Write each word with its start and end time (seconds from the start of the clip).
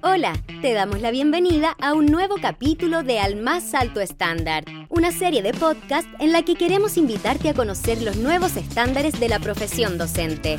Hola, 0.00 0.40
te 0.62 0.74
damos 0.74 1.00
la 1.00 1.10
bienvenida 1.10 1.74
a 1.80 1.92
un 1.92 2.06
nuevo 2.06 2.36
capítulo 2.40 3.02
de 3.02 3.18
Al 3.18 3.34
Más 3.34 3.74
Alto 3.74 4.00
Estándar, 4.00 4.64
una 4.88 5.10
serie 5.10 5.42
de 5.42 5.52
podcast 5.52 6.08
en 6.20 6.30
la 6.30 6.42
que 6.42 6.54
queremos 6.54 6.96
invitarte 6.96 7.48
a 7.48 7.54
conocer 7.54 8.00
los 8.02 8.16
nuevos 8.16 8.56
estándares 8.56 9.18
de 9.18 9.28
la 9.28 9.40
profesión 9.40 9.98
docente. 9.98 10.58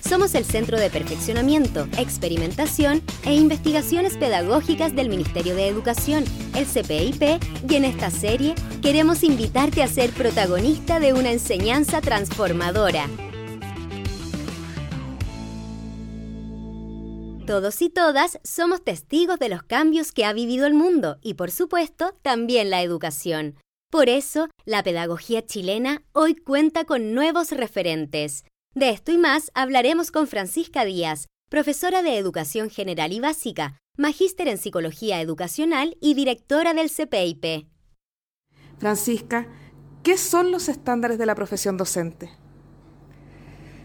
Somos 0.00 0.34
el 0.34 0.46
Centro 0.46 0.78
de 0.78 0.88
Perfeccionamiento, 0.88 1.86
Experimentación 1.98 3.02
e 3.26 3.34
Investigaciones 3.34 4.16
Pedagógicas 4.16 4.96
del 4.96 5.10
Ministerio 5.10 5.54
de 5.54 5.68
Educación, 5.68 6.24
el 6.54 6.64
CPIP, 6.64 7.42
y 7.68 7.74
en 7.74 7.84
esta 7.84 8.10
serie 8.10 8.54
queremos 8.80 9.22
invitarte 9.22 9.82
a 9.82 9.86
ser 9.86 10.10
protagonista 10.12 10.98
de 10.98 11.12
una 11.12 11.30
enseñanza 11.30 12.00
transformadora. 12.00 13.06
Todos 17.48 17.80
y 17.80 17.88
todas 17.88 18.38
somos 18.44 18.84
testigos 18.84 19.38
de 19.38 19.48
los 19.48 19.62
cambios 19.62 20.12
que 20.12 20.26
ha 20.26 20.34
vivido 20.34 20.66
el 20.66 20.74
mundo 20.74 21.16
y, 21.22 21.32
por 21.32 21.50
supuesto, 21.50 22.12
también 22.20 22.68
la 22.68 22.82
educación. 22.82 23.54
Por 23.90 24.10
eso, 24.10 24.50
la 24.66 24.82
pedagogía 24.82 25.46
chilena 25.46 26.02
hoy 26.12 26.34
cuenta 26.34 26.84
con 26.84 27.14
nuevos 27.14 27.52
referentes. 27.52 28.44
De 28.74 28.90
esto 28.90 29.12
y 29.12 29.16
más 29.16 29.50
hablaremos 29.54 30.10
con 30.10 30.26
Francisca 30.26 30.84
Díaz, 30.84 31.24
profesora 31.48 32.02
de 32.02 32.18
Educación 32.18 32.68
General 32.68 33.14
y 33.14 33.20
Básica, 33.20 33.78
magíster 33.96 34.46
en 34.48 34.58
Psicología 34.58 35.22
Educacional 35.22 35.96
y 36.02 36.12
directora 36.12 36.74
del 36.74 36.90
CPIP. 36.90 37.66
Francisca, 38.76 39.48
¿qué 40.02 40.18
son 40.18 40.50
los 40.50 40.68
estándares 40.68 41.16
de 41.16 41.24
la 41.24 41.34
profesión 41.34 41.78
docente? 41.78 42.30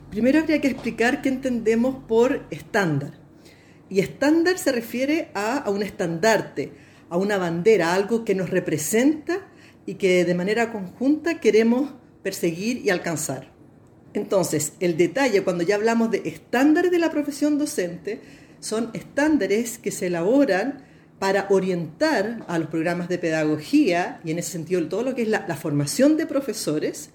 Primero 0.09 0.39
habría 0.39 0.59
que 0.59 0.67
explicar 0.67 1.21
qué 1.21 1.29
entendemos 1.29 2.03
por 2.09 2.45
estándar. 2.51 3.22
Y 3.89 3.99
estándar 3.99 4.57
se 4.57 4.71
refiere 4.71 5.29
a, 5.33 5.69
un 5.69 5.83
estandarte, 5.83 6.71
a 7.09 7.17
una 7.17 7.37
bandera, 7.37 7.89
a 7.89 7.95
algo 7.95 8.25
que 8.25 8.35
nos 8.35 8.49
representa 8.49 9.47
y 9.85 9.95
que 9.95 10.25
de 10.25 10.35
manera 10.35 10.71
conjunta 10.71 11.39
queremos 11.39 11.91
perseguir 12.23 12.85
y 12.85 12.89
alcanzar. 12.89 13.51
Entonces, 14.13 14.73
el 14.79 14.97
detalle, 14.97 15.43
cuando 15.43 15.63
ya 15.63 15.75
hablamos 15.75 16.11
de 16.11 16.21
estándares 16.25 16.91
de 16.91 16.99
la 16.99 17.11
profesión 17.11 17.57
docente, 17.57 18.21
son 18.59 18.91
estándares 18.93 19.77
que 19.77 19.91
se 19.91 20.07
elaboran 20.07 20.85
para 21.19 21.47
orientar 21.49 22.45
a 22.47 22.57
los 22.59 22.69
programas 22.69 23.09
de 23.09 23.17
pedagogía 23.17 24.21
y 24.23 24.31
en 24.31 24.39
ese 24.39 24.51
sentido 24.51 24.87
todo 24.87 25.03
lo 25.03 25.15
que 25.15 25.23
es 25.23 25.27
la 25.27 25.55
formación 25.55 26.17
de 26.17 26.25
profesores 26.25 27.09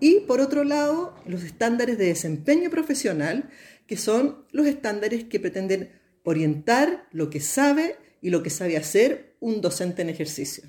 y 0.00 0.20
por 0.20 0.40
otro 0.40 0.64
lado 0.64 1.14
los 1.26 1.42
estándares 1.42 1.98
de 1.98 2.06
desempeño 2.06 2.70
profesional 2.70 3.50
que 3.86 3.96
son 3.96 4.44
los 4.52 4.66
estándares 4.66 5.24
que 5.24 5.40
pretenden 5.40 5.90
orientar 6.22 7.08
lo 7.10 7.30
que 7.30 7.40
sabe 7.40 7.96
y 8.20 8.30
lo 8.30 8.42
que 8.42 8.50
sabe 8.50 8.76
hacer 8.76 9.36
un 9.40 9.60
docente 9.60 10.02
en 10.02 10.10
ejercicio. 10.10 10.64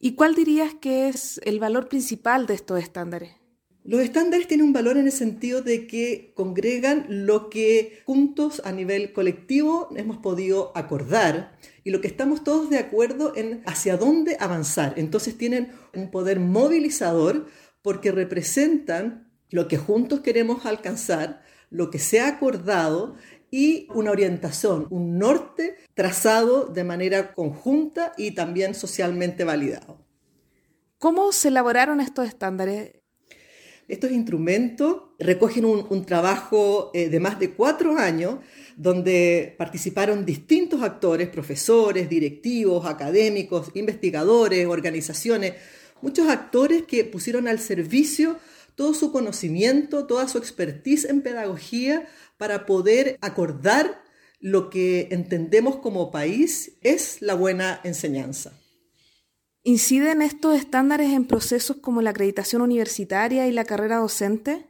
¿Y 0.00 0.16
cuál 0.16 0.34
dirías 0.34 0.74
que 0.74 1.08
es 1.08 1.40
el 1.44 1.60
valor 1.60 1.88
principal 1.88 2.46
de 2.46 2.54
estos 2.54 2.80
estándares? 2.80 3.30
Los 3.84 4.00
estándares 4.00 4.46
tienen 4.46 4.66
un 4.66 4.72
valor 4.72 4.96
en 4.96 5.06
el 5.06 5.12
sentido 5.12 5.60
de 5.60 5.88
que 5.88 6.32
congregan 6.36 7.06
lo 7.08 7.50
que 7.50 8.00
juntos 8.04 8.62
a 8.64 8.70
nivel 8.70 9.12
colectivo 9.12 9.88
hemos 9.96 10.18
podido 10.18 10.70
acordar 10.76 11.56
y 11.82 11.90
lo 11.90 12.00
que 12.00 12.06
estamos 12.06 12.44
todos 12.44 12.70
de 12.70 12.78
acuerdo 12.78 13.34
en 13.34 13.60
hacia 13.66 13.96
dónde 13.96 14.36
avanzar. 14.38 14.94
Entonces 14.96 15.36
tienen 15.36 15.72
un 15.94 16.12
poder 16.12 16.38
movilizador 16.38 17.46
porque 17.82 18.12
representan 18.12 19.30
lo 19.50 19.68
que 19.68 19.76
juntos 19.76 20.20
queremos 20.20 20.64
alcanzar, 20.64 21.42
lo 21.70 21.90
que 21.90 21.98
se 21.98 22.20
ha 22.20 22.28
acordado 22.28 23.16
y 23.50 23.86
una 23.94 24.10
orientación, 24.10 24.86
un 24.90 25.18
norte 25.18 25.76
trazado 25.94 26.64
de 26.64 26.84
manera 26.84 27.34
conjunta 27.34 28.12
y 28.16 28.30
también 28.30 28.74
socialmente 28.74 29.44
validado. 29.44 29.98
¿Cómo 30.98 31.32
se 31.32 31.48
elaboraron 31.48 32.00
estos 32.00 32.26
estándares? 32.26 32.92
Estos 33.88 34.10
instrumentos 34.12 35.02
recogen 35.18 35.64
un, 35.66 36.06
trabajo 36.06 36.90
eh, 36.94 37.08
de 37.10 37.20
más 37.20 37.38
de 37.38 37.50
cuatro 37.50 37.98
años 37.98 38.36
donde 38.76 39.54
participaron 39.58 40.24
distintos 40.24 40.82
actores, 40.82 41.28
profesores, 41.28 42.08
directivos, 42.08 42.86
académicos, 42.86 43.70
investigadores, 43.74 44.66
organizaciones, 44.66 45.54
muchos 46.02 46.28
actores 46.28 46.82
que 46.82 47.04
pusieron 47.04 47.48
al 47.48 47.58
servicio 47.58 48.38
todo 48.74 48.94
su 48.94 49.12
conocimiento, 49.12 50.06
toda 50.06 50.28
su 50.28 50.38
expertise 50.38 51.04
en 51.04 51.22
pedagogía 51.22 52.06
para 52.36 52.66
poder 52.66 53.18
acordar 53.20 54.02
lo 54.40 54.70
que 54.70 55.08
entendemos 55.10 55.76
como 55.76 56.10
país 56.10 56.78
es 56.82 57.22
la 57.22 57.34
buena 57.34 57.80
enseñanza. 57.84 58.58
¿Inciden 59.62 60.22
estos 60.22 60.56
estándares 60.56 61.12
en 61.12 61.26
procesos 61.26 61.76
como 61.76 62.02
la 62.02 62.10
acreditación 62.10 62.62
universitaria 62.62 63.46
y 63.46 63.52
la 63.52 63.64
carrera 63.64 63.98
docente? 63.98 64.66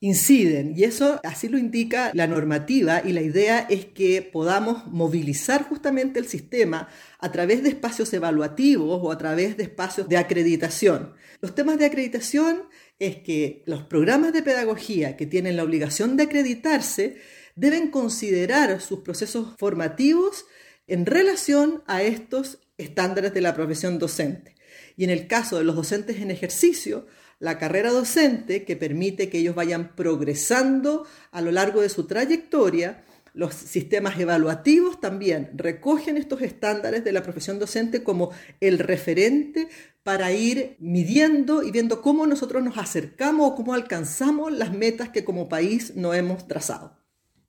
Inciden, 0.00 0.74
y 0.76 0.84
eso 0.84 1.20
así 1.24 1.48
lo 1.48 1.56
indica 1.56 2.10
la 2.12 2.26
normativa, 2.26 3.00
y 3.02 3.12
la 3.12 3.22
idea 3.22 3.60
es 3.60 3.86
que 3.86 4.20
podamos 4.20 4.86
movilizar 4.88 5.66
justamente 5.66 6.18
el 6.18 6.28
sistema 6.28 6.88
a 7.18 7.32
través 7.32 7.62
de 7.62 7.70
espacios 7.70 8.12
evaluativos 8.12 9.00
o 9.02 9.10
a 9.10 9.16
través 9.16 9.56
de 9.56 9.62
espacios 9.62 10.06
de 10.06 10.18
acreditación. 10.18 11.14
Los 11.40 11.54
temas 11.54 11.78
de 11.78 11.86
acreditación 11.86 12.64
es 12.98 13.16
que 13.16 13.62
los 13.64 13.84
programas 13.84 14.34
de 14.34 14.42
pedagogía 14.42 15.16
que 15.16 15.24
tienen 15.24 15.56
la 15.56 15.64
obligación 15.64 16.18
de 16.18 16.24
acreditarse 16.24 17.16
deben 17.54 17.90
considerar 17.90 18.82
sus 18.82 19.00
procesos 19.00 19.54
formativos 19.58 20.44
en 20.86 21.06
relación 21.06 21.82
a 21.86 22.02
estos 22.02 22.58
estándares 22.76 23.32
de 23.32 23.40
la 23.40 23.54
profesión 23.54 23.98
docente. 23.98 24.54
Y 24.96 25.04
en 25.04 25.10
el 25.10 25.26
caso 25.26 25.56
de 25.56 25.64
los 25.64 25.74
docentes 25.74 26.18
en 26.18 26.30
ejercicio, 26.30 27.06
la 27.38 27.58
carrera 27.58 27.90
docente 27.90 28.64
que 28.64 28.76
permite 28.76 29.28
que 29.28 29.38
ellos 29.38 29.54
vayan 29.54 29.94
progresando 29.94 31.06
a 31.30 31.40
lo 31.40 31.52
largo 31.52 31.82
de 31.82 31.88
su 31.88 32.06
trayectoria, 32.06 33.04
los 33.34 33.54
sistemas 33.54 34.18
evaluativos 34.18 34.98
también 34.98 35.50
recogen 35.54 36.16
estos 36.16 36.40
estándares 36.40 37.04
de 37.04 37.12
la 37.12 37.22
profesión 37.22 37.58
docente 37.58 38.02
como 38.02 38.30
el 38.60 38.78
referente 38.78 39.68
para 40.02 40.32
ir 40.32 40.76
midiendo 40.78 41.62
y 41.62 41.70
viendo 41.70 42.00
cómo 42.00 42.26
nosotros 42.26 42.62
nos 42.62 42.78
acercamos 42.78 43.50
o 43.50 43.54
cómo 43.54 43.74
alcanzamos 43.74 44.52
las 44.52 44.72
metas 44.72 45.10
que 45.10 45.24
como 45.24 45.50
país 45.50 45.94
no 45.96 46.14
hemos 46.14 46.48
trazado. 46.48 46.96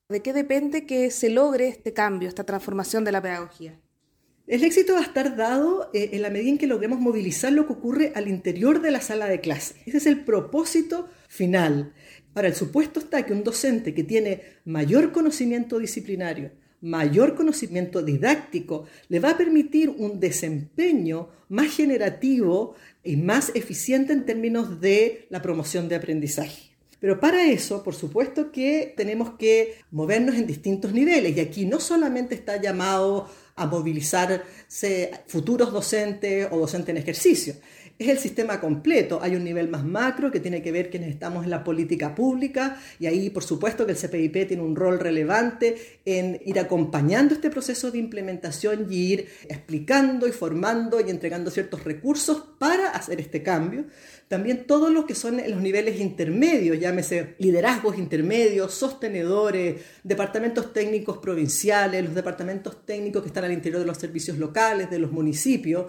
¿De 0.10 0.22
qué 0.22 0.34
depende 0.34 0.86
que 0.86 1.10
se 1.12 1.30
logre 1.30 1.68
este 1.70 1.94
cambio, 1.94 2.28
esta 2.28 2.46
transformación 2.46 3.06
de 3.06 3.12
la 3.12 3.22
pedagogía? 3.22 3.80
El 4.48 4.64
éxito 4.64 4.94
va 4.94 5.02
a 5.02 5.04
estar 5.04 5.36
dado 5.36 5.90
eh, 5.94 6.12
en 6.14 6.22
la 6.22 6.30
medida 6.30 6.52
en 6.52 6.58
que 6.58 6.68
logremos 6.68 7.02
movilizar 7.02 7.52
lo 7.52 7.68
que 7.68 7.74
ocurre 7.74 8.14
al 8.16 8.30
interior 8.30 8.82
de 8.82 8.92
la 8.92 9.02
sala 9.02 9.28
de 9.28 9.42
clase. 9.42 9.76
Ese 9.86 9.98
es 9.98 10.06
el 10.06 10.24
propósito 10.24 11.10
final. 11.28 11.92
Ahora, 12.34 12.48
el 12.48 12.56
supuesto 12.56 13.02
está 13.02 13.26
que 13.26 13.34
un 13.34 13.44
docente 13.44 13.94
que 13.94 14.06
tiene 14.06 14.42
mayor 14.64 15.12
conocimiento 15.12 15.80
disciplinario, 15.80 16.52
mayor 16.80 17.36
conocimiento 17.36 18.02
didáctico, 18.02 18.86
le 19.10 19.20
va 19.20 19.32
a 19.32 19.38
permitir 19.38 19.90
un 19.90 20.22
desempeño 20.22 21.28
más 21.50 21.76
generativo 21.76 22.76
y 23.04 23.18
más 23.18 23.52
eficiente 23.54 24.14
en 24.14 24.26
términos 24.26 24.80
de 24.80 25.28
la 25.30 25.42
promoción 25.42 25.90
de 25.90 25.96
aprendizaje. 25.96 26.72
Pero 27.02 27.20
para 27.20 27.46
eso, 27.52 27.84
por 27.84 27.96
supuesto 27.96 28.52
que 28.52 28.94
tenemos 28.96 29.32
que 29.32 29.76
movernos 29.92 30.36
en 30.36 30.48
distintos 30.48 30.94
niveles 30.94 31.36
y 31.36 31.42
aquí 31.42 31.66
no 31.66 31.82
solamente 31.82 32.34
está 32.34 32.62
llamado 32.62 33.30
a 33.58 33.66
movilizarse 33.66 35.12
futuros 35.28 35.74
docentes 35.74 36.48
o 36.52 36.58
docentes 36.58 36.90
en 36.90 36.98
ejercicio, 36.98 37.56
es 38.00 38.10
el 38.10 38.20
sistema 38.20 38.60
completo. 38.60 39.20
Hay 39.22 39.36
un 39.36 39.44
nivel 39.44 39.70
más 39.70 39.84
macro 39.84 40.32
que 40.32 40.40
tiene 40.40 40.62
que 40.62 40.72
ver 40.72 40.90
que 40.90 40.98
estamos 40.98 41.44
en 41.44 41.50
la 41.50 41.64
política 41.64 42.14
pública 42.14 42.80
y 43.00 43.08
ahí 43.08 43.30
por 43.30 43.44
supuesto 43.44 43.86
que 43.86 43.94
el 43.94 43.98
CPIP 43.98 44.48
tiene 44.48 44.64
un 44.64 44.76
rol 44.76 45.00
relevante 45.00 46.00
en 46.06 46.40
ir 46.46 46.60
acompañando 46.60 47.34
este 47.34 47.50
proceso 47.50 47.92
de 47.92 47.98
implementación 47.98 48.88
y 48.90 49.14
ir 49.14 49.28
explicando 49.50 50.28
y 50.28 50.32
formando 50.32 51.00
y 51.00 51.10
entregando 51.10 51.50
ciertos 51.50 51.84
recursos 51.84 52.44
para 52.60 52.90
hacer 52.90 53.20
este 53.20 53.42
cambio. 53.44 53.86
También 54.28 54.66
todos 54.68 54.92
los 54.92 55.06
que 55.06 55.16
son 55.16 55.40
en 55.40 55.52
los 55.52 55.62
niveles 55.62 56.02
intermedios, 56.02 56.78
llámese 56.80 57.36
liderazgos 57.40 57.98
intermedios, 57.98 58.74
sostenedores, 58.74 59.82
departamentos 60.04 60.74
técnicos 60.74 61.20
provinciales, 61.20 62.04
los 62.04 62.14
departamentos 62.14 62.86
técnicos 62.86 63.22
que 63.22 63.30
están 63.30 63.46
al 63.46 63.54
interior 63.54 63.80
de 63.80 63.88
los 63.88 63.98
servicios 63.98 64.38
locales, 64.38 64.90
de 64.90 65.00
los 65.00 65.14
municipios, 65.14 65.86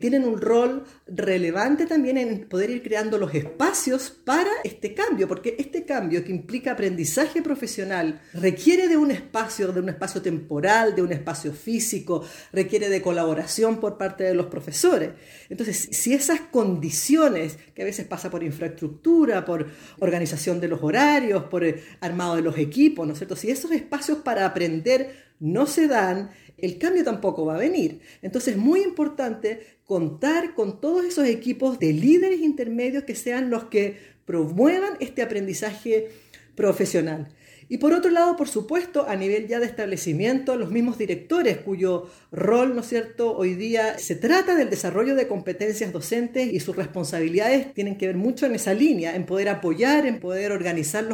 tienen 0.00 0.24
un 0.24 0.40
rol 0.40 0.84
relevante 1.06 1.84
también 1.84 2.16
en 2.16 2.48
poder 2.48 2.70
ir 2.70 2.82
creando 2.82 3.18
los 3.18 3.34
espacios 3.34 4.10
para 4.10 4.50
este 4.64 4.94
cambio, 4.94 5.28
porque 5.28 5.56
este 5.58 5.84
cambio 5.84 6.24
que 6.24 6.32
implica 6.32 6.72
aprendizaje 6.72 7.42
profesional 7.42 8.22
requiere 8.32 8.88
de 8.88 8.96
un 8.96 9.10
espacio, 9.10 9.70
de 9.72 9.80
un 9.80 9.90
espacio 9.90 10.22
temporal, 10.22 10.96
de 10.96 11.02
un 11.02 11.12
espacio 11.12 11.52
físico, 11.52 12.24
requiere 12.50 12.88
de 12.88 13.02
colaboración 13.02 13.78
por 13.78 13.98
parte 13.98 14.24
de 14.24 14.34
los 14.34 14.46
profesores. 14.46 15.10
Entonces, 15.50 15.90
si 15.92 16.14
esas 16.14 16.40
condiciones, 16.40 17.58
que 17.74 17.82
a 17.82 17.84
veces 17.84 18.06
pasa 18.06 18.30
por 18.30 18.42
infraestructura, 18.42 19.44
por 19.44 19.68
organización 19.98 20.60
de 20.60 20.68
los 20.68 20.82
horarios, 20.82 21.44
por 21.44 21.62
armado 22.00 22.36
de 22.36 22.42
los 22.42 22.56
equipos, 22.56 23.06
¿no 23.06 23.12
es 23.12 23.18
cierto? 23.18 23.36
Si 23.36 23.50
esos 23.50 23.70
espacios 23.72 24.18
para 24.18 24.46
aprender 24.46 25.30
no 25.40 25.66
se 25.66 25.88
dan, 25.88 26.30
el 26.62 26.78
cambio 26.78 27.04
tampoco 27.04 27.44
va 27.44 27.56
a 27.56 27.58
venir. 27.58 28.00
Entonces 28.22 28.54
es 28.54 28.60
muy 28.60 28.82
importante 28.82 29.60
contar 29.84 30.54
con 30.54 30.80
todos 30.80 31.04
esos 31.04 31.26
equipos 31.26 31.78
de 31.78 31.92
líderes 31.92 32.40
intermedios 32.40 33.04
que 33.04 33.14
sean 33.14 33.50
los 33.50 33.64
que 33.64 33.98
promuevan 34.24 34.94
este 35.00 35.22
aprendizaje 35.22 36.08
profesional. 36.54 37.28
Y 37.72 37.78
por 37.78 37.92
otro 37.92 38.10
lado, 38.10 38.36
por 38.36 38.48
supuesto, 38.48 39.08
a 39.08 39.14
nivel 39.14 39.46
ya 39.46 39.60
de 39.60 39.66
establecimiento, 39.66 40.56
los 40.56 40.72
mismos 40.72 40.98
directores 40.98 41.58
cuyo 41.58 42.10
rol, 42.32 42.74
¿no 42.74 42.80
es 42.80 42.88
cierto?, 42.88 43.36
hoy 43.36 43.54
día 43.54 43.96
se 43.96 44.16
trata 44.16 44.56
del 44.56 44.70
desarrollo 44.70 45.14
de 45.14 45.28
competencias 45.28 45.92
docentes 45.92 46.52
y 46.52 46.58
sus 46.58 46.74
responsabilidades 46.74 47.72
tienen 47.72 47.96
que 47.96 48.08
ver 48.08 48.16
mucho 48.16 48.44
en 48.46 48.56
esa 48.56 48.74
línea, 48.74 49.14
en 49.14 49.24
poder 49.24 49.48
apoyar, 49.48 50.04
en 50.04 50.18
poder 50.18 50.50
organizar 50.50 51.06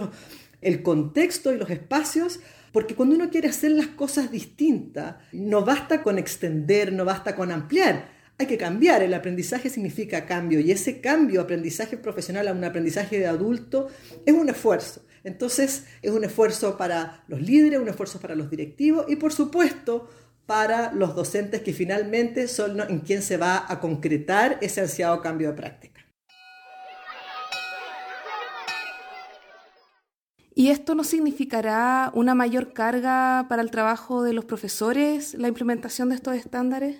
el 0.62 0.82
contexto 0.82 1.52
y 1.52 1.58
los 1.58 1.68
espacios 1.68 2.40
porque 2.76 2.94
cuando 2.94 3.14
uno 3.14 3.30
quiere 3.30 3.48
hacer 3.48 3.70
las 3.70 3.86
cosas 3.86 4.30
distintas, 4.30 5.16
no 5.32 5.64
basta 5.64 6.02
con 6.02 6.18
extender, 6.18 6.92
no 6.92 7.06
basta 7.06 7.34
con 7.34 7.50
ampliar, 7.50 8.10
hay 8.36 8.44
que 8.44 8.58
cambiar. 8.58 9.02
El 9.02 9.14
aprendizaje 9.14 9.70
significa 9.70 10.26
cambio 10.26 10.60
y 10.60 10.70
ese 10.70 11.00
cambio, 11.00 11.40
aprendizaje 11.40 11.96
profesional 11.96 12.48
a 12.48 12.52
un 12.52 12.62
aprendizaje 12.62 13.18
de 13.18 13.28
adulto, 13.28 13.88
es 14.26 14.34
un 14.34 14.50
esfuerzo. 14.50 15.06
Entonces, 15.24 15.86
es 16.02 16.10
un 16.10 16.24
esfuerzo 16.24 16.76
para 16.76 17.24
los 17.28 17.40
líderes, 17.40 17.80
un 17.80 17.88
esfuerzo 17.88 18.20
para 18.20 18.34
los 18.34 18.50
directivos 18.50 19.06
y, 19.08 19.16
por 19.16 19.32
supuesto, 19.32 20.10
para 20.44 20.92
los 20.92 21.14
docentes 21.14 21.62
que 21.62 21.72
finalmente 21.72 22.46
son 22.46 22.78
en 22.78 23.00
quien 23.00 23.22
se 23.22 23.38
va 23.38 23.64
a 23.66 23.80
concretar 23.80 24.58
ese 24.60 24.82
ansiado 24.82 25.22
cambio 25.22 25.48
de 25.48 25.54
práctica. 25.54 25.95
¿Y 30.58 30.70
esto 30.70 30.94
no 30.94 31.04
significará 31.04 32.10
una 32.14 32.34
mayor 32.34 32.72
carga 32.72 33.44
para 33.46 33.60
el 33.60 33.70
trabajo 33.70 34.22
de 34.22 34.32
los 34.32 34.46
profesores, 34.46 35.34
la 35.34 35.48
implementación 35.48 36.08
de 36.08 36.14
estos 36.14 36.34
estándares? 36.34 36.96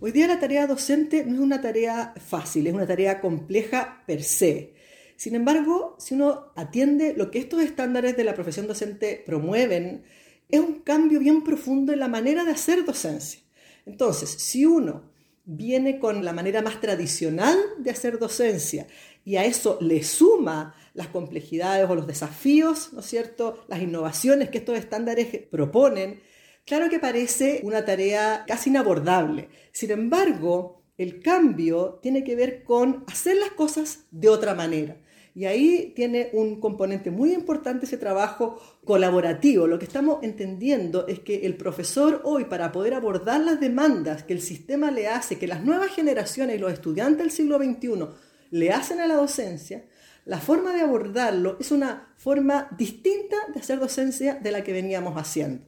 Hoy 0.00 0.10
día 0.10 0.26
la 0.26 0.40
tarea 0.40 0.66
docente 0.66 1.24
no 1.24 1.34
es 1.34 1.40
una 1.40 1.60
tarea 1.60 2.12
fácil, 2.16 2.66
es 2.66 2.74
una 2.74 2.84
tarea 2.84 3.20
compleja 3.20 4.02
per 4.04 4.24
se. 4.24 4.74
Sin 5.14 5.36
embargo, 5.36 5.94
si 6.00 6.14
uno 6.14 6.46
atiende 6.56 7.14
lo 7.16 7.30
que 7.30 7.38
estos 7.38 7.62
estándares 7.62 8.16
de 8.16 8.24
la 8.24 8.34
profesión 8.34 8.66
docente 8.66 9.22
promueven, 9.24 10.02
es 10.48 10.58
un 10.58 10.80
cambio 10.80 11.20
bien 11.20 11.44
profundo 11.44 11.92
en 11.92 12.00
la 12.00 12.08
manera 12.08 12.42
de 12.42 12.50
hacer 12.50 12.84
docencia. 12.84 13.42
Entonces, 13.86 14.28
si 14.28 14.66
uno 14.66 15.12
viene 15.44 16.00
con 16.00 16.24
la 16.24 16.32
manera 16.32 16.62
más 16.62 16.80
tradicional 16.80 17.56
de 17.78 17.90
hacer 17.92 18.18
docencia 18.18 18.88
y 19.24 19.36
a 19.36 19.44
eso 19.44 19.78
le 19.80 20.02
suma 20.02 20.74
las 20.94 21.08
complejidades 21.08 21.88
o 21.88 21.94
los 21.94 22.06
desafíos, 22.06 22.92
¿no 22.92 23.00
es 23.00 23.06
cierto?, 23.06 23.64
las 23.68 23.80
innovaciones 23.80 24.50
que 24.50 24.58
estos 24.58 24.78
estándares 24.78 25.28
proponen, 25.50 26.20
claro 26.64 26.90
que 26.90 26.98
parece 26.98 27.60
una 27.62 27.84
tarea 27.84 28.44
casi 28.46 28.70
inabordable. 28.70 29.48
Sin 29.72 29.90
embargo, 29.90 30.82
el 30.98 31.20
cambio 31.22 31.98
tiene 32.02 32.24
que 32.24 32.36
ver 32.36 32.62
con 32.64 33.04
hacer 33.06 33.36
las 33.36 33.50
cosas 33.50 34.06
de 34.10 34.28
otra 34.28 34.54
manera. 34.54 34.98
Y 35.34 35.46
ahí 35.46 35.94
tiene 35.96 36.28
un 36.34 36.60
componente 36.60 37.10
muy 37.10 37.32
importante 37.32 37.86
ese 37.86 37.96
trabajo 37.96 38.60
colaborativo. 38.84 39.66
Lo 39.66 39.78
que 39.78 39.86
estamos 39.86 40.22
entendiendo 40.22 41.06
es 41.08 41.20
que 41.20 41.46
el 41.46 41.56
profesor 41.56 42.20
hoy, 42.24 42.44
para 42.44 42.70
poder 42.70 42.92
abordar 42.92 43.40
las 43.40 43.58
demandas 43.58 44.24
que 44.24 44.34
el 44.34 44.42
sistema 44.42 44.90
le 44.90 45.08
hace, 45.08 45.38
que 45.38 45.46
las 45.46 45.64
nuevas 45.64 45.90
generaciones 45.90 46.56
y 46.56 46.58
los 46.58 46.72
estudiantes 46.72 47.18
del 47.18 47.30
siglo 47.30 47.56
XXI 47.56 48.08
le 48.50 48.70
hacen 48.72 49.00
a 49.00 49.06
la 49.06 49.14
docencia, 49.14 49.86
la 50.24 50.38
forma 50.38 50.72
de 50.72 50.82
abordarlo 50.82 51.56
es 51.58 51.72
una 51.72 52.12
forma 52.16 52.68
distinta 52.78 53.36
de 53.52 53.60
hacer 53.60 53.80
docencia 53.80 54.34
de 54.34 54.52
la 54.52 54.62
que 54.62 54.72
veníamos 54.72 55.16
haciendo. 55.16 55.64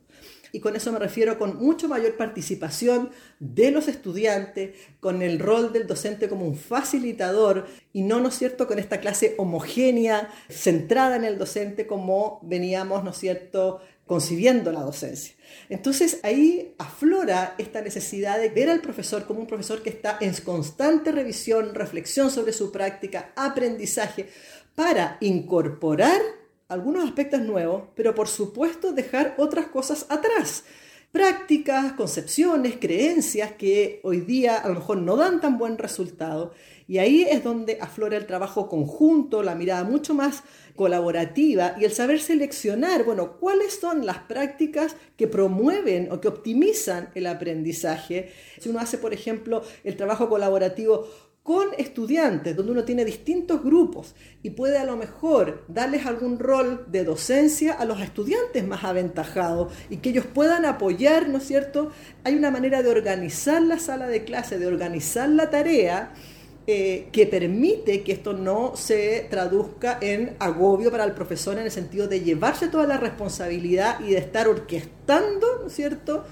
Y 0.52 0.60
con 0.60 0.76
eso 0.76 0.92
me 0.92 1.00
refiero 1.00 1.36
con 1.36 1.56
mucho 1.56 1.88
mayor 1.88 2.16
participación 2.16 3.10
de 3.40 3.72
los 3.72 3.88
estudiantes, 3.88 4.76
con 5.00 5.20
el 5.20 5.40
rol 5.40 5.72
del 5.72 5.88
docente 5.88 6.28
como 6.28 6.46
un 6.46 6.54
facilitador 6.54 7.66
y 7.92 8.02
no, 8.02 8.20
¿no 8.20 8.28
es 8.28 8.36
cierto?, 8.36 8.68
con 8.68 8.78
esta 8.78 9.00
clase 9.00 9.34
homogénea, 9.36 10.30
centrada 10.48 11.16
en 11.16 11.24
el 11.24 11.38
docente 11.38 11.88
como 11.88 12.38
veníamos, 12.44 13.02
¿no 13.02 13.10
es 13.10 13.16
cierto?, 13.16 13.80
concibiendo 14.06 14.70
la 14.72 14.80
docencia. 14.80 15.34
Entonces 15.68 16.20
ahí 16.22 16.74
aflora 16.78 17.54
esta 17.58 17.80
necesidad 17.80 18.38
de 18.38 18.50
ver 18.50 18.68
al 18.68 18.80
profesor 18.80 19.26
como 19.26 19.40
un 19.40 19.46
profesor 19.46 19.82
que 19.82 19.90
está 19.90 20.18
en 20.20 20.34
constante 20.34 21.10
revisión, 21.10 21.74
reflexión 21.74 22.30
sobre 22.30 22.52
su 22.52 22.70
práctica, 22.70 23.32
aprendizaje, 23.36 24.28
para 24.74 25.18
incorporar 25.20 26.20
algunos 26.68 27.04
aspectos 27.04 27.40
nuevos, 27.40 27.84
pero 27.94 28.14
por 28.14 28.28
supuesto 28.28 28.92
dejar 28.92 29.34
otras 29.38 29.66
cosas 29.68 30.06
atrás. 30.08 30.64
Prácticas, 31.14 31.92
concepciones, 31.92 32.74
creencias 32.80 33.52
que 33.52 34.00
hoy 34.02 34.22
día 34.22 34.56
a 34.56 34.66
lo 34.66 34.74
mejor 34.74 34.96
no 34.96 35.14
dan 35.14 35.40
tan 35.40 35.58
buen 35.58 35.78
resultado. 35.78 36.50
Y 36.88 36.98
ahí 36.98 37.22
es 37.22 37.44
donde 37.44 37.78
aflora 37.80 38.16
el 38.16 38.26
trabajo 38.26 38.68
conjunto, 38.68 39.44
la 39.44 39.54
mirada 39.54 39.84
mucho 39.84 40.12
más 40.12 40.42
colaborativa 40.74 41.76
y 41.78 41.84
el 41.84 41.92
saber 41.92 42.20
seleccionar, 42.20 43.04
bueno, 43.04 43.36
cuáles 43.38 43.78
son 43.78 44.04
las 44.04 44.18
prácticas 44.18 44.96
que 45.16 45.28
promueven 45.28 46.10
o 46.10 46.20
que 46.20 46.26
optimizan 46.26 47.10
el 47.14 47.28
aprendizaje. 47.28 48.32
Si 48.58 48.68
uno 48.68 48.80
hace, 48.80 48.98
por 48.98 49.14
ejemplo, 49.14 49.62
el 49.84 49.96
trabajo 49.96 50.28
colaborativo 50.28 51.06
con 51.44 51.68
estudiantes, 51.76 52.56
donde 52.56 52.72
uno 52.72 52.84
tiene 52.84 53.04
distintos 53.04 53.62
grupos 53.62 54.14
y 54.42 54.50
puede 54.50 54.78
a 54.78 54.84
lo 54.84 54.96
mejor 54.96 55.62
darles 55.68 56.06
algún 56.06 56.38
rol 56.38 56.86
de 56.90 57.04
docencia 57.04 57.74
a 57.74 57.84
los 57.84 58.00
estudiantes 58.00 58.66
más 58.66 58.82
aventajados 58.82 59.70
y 59.90 59.98
que 59.98 60.08
ellos 60.08 60.24
puedan 60.24 60.64
apoyar, 60.64 61.28
¿no 61.28 61.36
es 61.36 61.44
cierto? 61.44 61.90
Hay 62.24 62.34
una 62.34 62.50
manera 62.50 62.82
de 62.82 62.88
organizar 62.88 63.60
la 63.60 63.78
sala 63.78 64.08
de 64.08 64.24
clase, 64.24 64.58
de 64.58 64.66
organizar 64.66 65.28
la 65.28 65.50
tarea 65.50 66.14
eh, 66.66 67.08
que 67.12 67.26
permite 67.26 68.02
que 68.02 68.12
esto 68.12 68.32
no 68.32 68.74
se 68.74 69.26
traduzca 69.28 69.98
en 70.00 70.36
agobio 70.38 70.90
para 70.90 71.04
el 71.04 71.12
profesor 71.12 71.58
en 71.58 71.64
el 71.64 71.70
sentido 71.70 72.08
de 72.08 72.20
llevarse 72.20 72.68
toda 72.68 72.86
la 72.86 72.96
responsabilidad 72.96 74.00
y 74.00 74.12
de 74.12 74.18
estar 74.18 74.48
orquestando, 74.48 75.46
¿no 75.60 75.66
es 75.66 75.74
cierto?, 75.74 76.24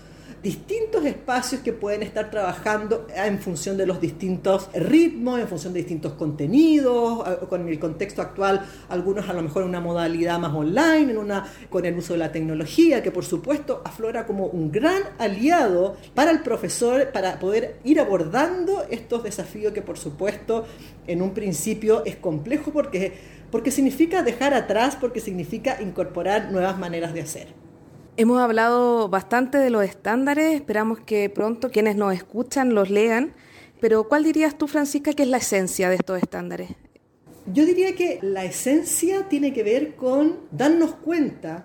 distintos 0.43 1.05
espacios 1.05 1.61
que 1.61 1.73
pueden 1.73 2.03
estar 2.03 2.31
trabajando 2.31 3.07
en 3.15 3.39
función 3.39 3.77
de 3.77 3.87
los 3.87 4.01
distintos 4.01 4.69
ritmos, 4.75 5.39
en 5.39 5.47
función 5.47 5.73
de 5.73 5.81
distintos 5.81 6.15
contenidos, 6.15 7.23
con 7.49 7.69
el 7.69 7.79
contexto 7.79 8.23
actual, 8.23 8.67
algunos 8.89 9.29
a 9.29 9.33
lo 9.35 9.43
mejor 9.43 9.63
en 9.63 9.69
una 9.69 9.81
modalidad 9.81 10.41
más 10.41 10.53
online, 10.53 11.13
en 11.13 11.19
una, 11.19 11.47
con 11.71 11.85
el 11.85 11.97
uso 11.97 12.15
de 12.15 12.19
la 12.19 12.33
tecnología, 12.33 13.03
que 13.03 13.13
por 13.13 13.25
supuesto 13.25 13.83
aflora 13.85 14.27
como 14.27 14.47
un 14.47 14.73
gran 14.73 15.03
aliado 15.19 15.97
para 16.15 16.33
el 16.33 16.41
profesor 16.41 17.13
para 17.13 17.39
poder 17.39 17.77
ir 17.85 18.01
abordando 18.01 18.85
estos 18.91 19.23
desafíos 19.23 19.73
que 19.73 19.83
por 19.83 19.97
supuesto 19.97 20.65
en 21.07 21.23
un 21.23 21.35
principio 21.35 22.05
es 22.05 22.17
complejo 22.17 22.73
porque, 22.73 23.13
porque 23.51 23.71
significa 23.71 24.23
dejar 24.23 24.55
atrás, 24.55 24.97
porque 25.01 25.21
significa 25.21 25.81
incorporar 25.81 26.51
nuevas 26.51 26.79
maneras 26.79 27.15
de 27.15 27.21
hacer. 27.21 27.72
Hemos 28.19 28.41
hablado 28.41 29.09
bastante 29.09 29.57
de 29.57 29.71
los 29.71 29.83
estándares, 29.85 30.55
esperamos 30.55 31.01
que 31.01 31.31
pronto 31.31 31.71
quienes 31.71 31.97
nos 31.97 32.13
escuchan 32.13 32.75
los 32.75 32.91
lean, 32.91 33.33
pero 33.81 34.07
¿cuál 34.07 34.23
dirías 34.23 34.59
tú, 34.59 34.69
Francisca, 34.69 35.15
que 35.15 35.23
es 35.23 35.31
la 35.31 35.39
esencia 35.39 35.89
de 35.89 35.95
estos 35.95 36.19
estándares? 36.23 36.69
Yo 37.47 37.65
diría 37.65 37.97
que 37.97 38.19
la 38.21 38.45
esencia 38.45 39.31
tiene 39.31 39.55
que 39.55 39.63
ver 39.63 39.97
con 39.97 40.41
darnos 40.51 40.95
cuenta 40.97 41.65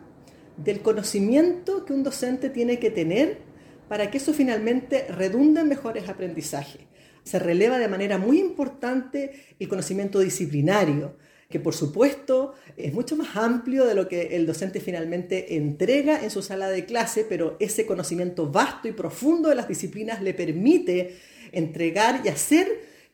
del 0.56 0.80
conocimiento 0.80 1.84
que 1.84 1.92
un 1.92 2.04
docente 2.04 2.50
tiene 2.50 2.80
que 2.80 2.92
tener 2.92 3.40
para 3.90 4.10
que 4.10 4.18
eso 4.18 4.34
finalmente 4.34 5.06
redunde 5.10 5.60
en 5.60 5.68
mejores 5.68 6.08
aprendizajes. 6.08 6.82
Se 7.24 7.40
releva 7.40 7.78
de 7.78 7.90
manera 7.90 8.18
muy 8.18 8.40
importante 8.40 9.34
el 9.60 9.68
conocimiento 9.68 10.20
disciplinario, 10.20 11.18
que 11.50 11.60
por 11.60 11.74
supuesto 11.74 12.54
es 12.76 12.94
mucho 12.94 13.16
más 13.16 13.36
amplio 13.36 13.86
de 13.86 13.96
lo 13.96 14.08
que 14.08 14.36
el 14.36 14.46
docente 14.46 14.80
finalmente 14.80 15.56
entrega 15.56 16.24
en 16.24 16.30
su 16.30 16.42
sala 16.42 16.70
de 16.70 16.86
clase, 16.86 17.26
pero 17.28 17.56
ese 17.60 17.86
conocimiento 17.86 18.52
vasto 18.52 18.88
y 18.88 18.92
profundo 18.92 19.50
de 19.50 19.56
las 19.56 19.68
disciplinas 19.68 20.22
le 20.22 20.34
permite 20.34 21.18
entregar 21.52 22.22
y 22.26 22.30
hacer 22.30 22.68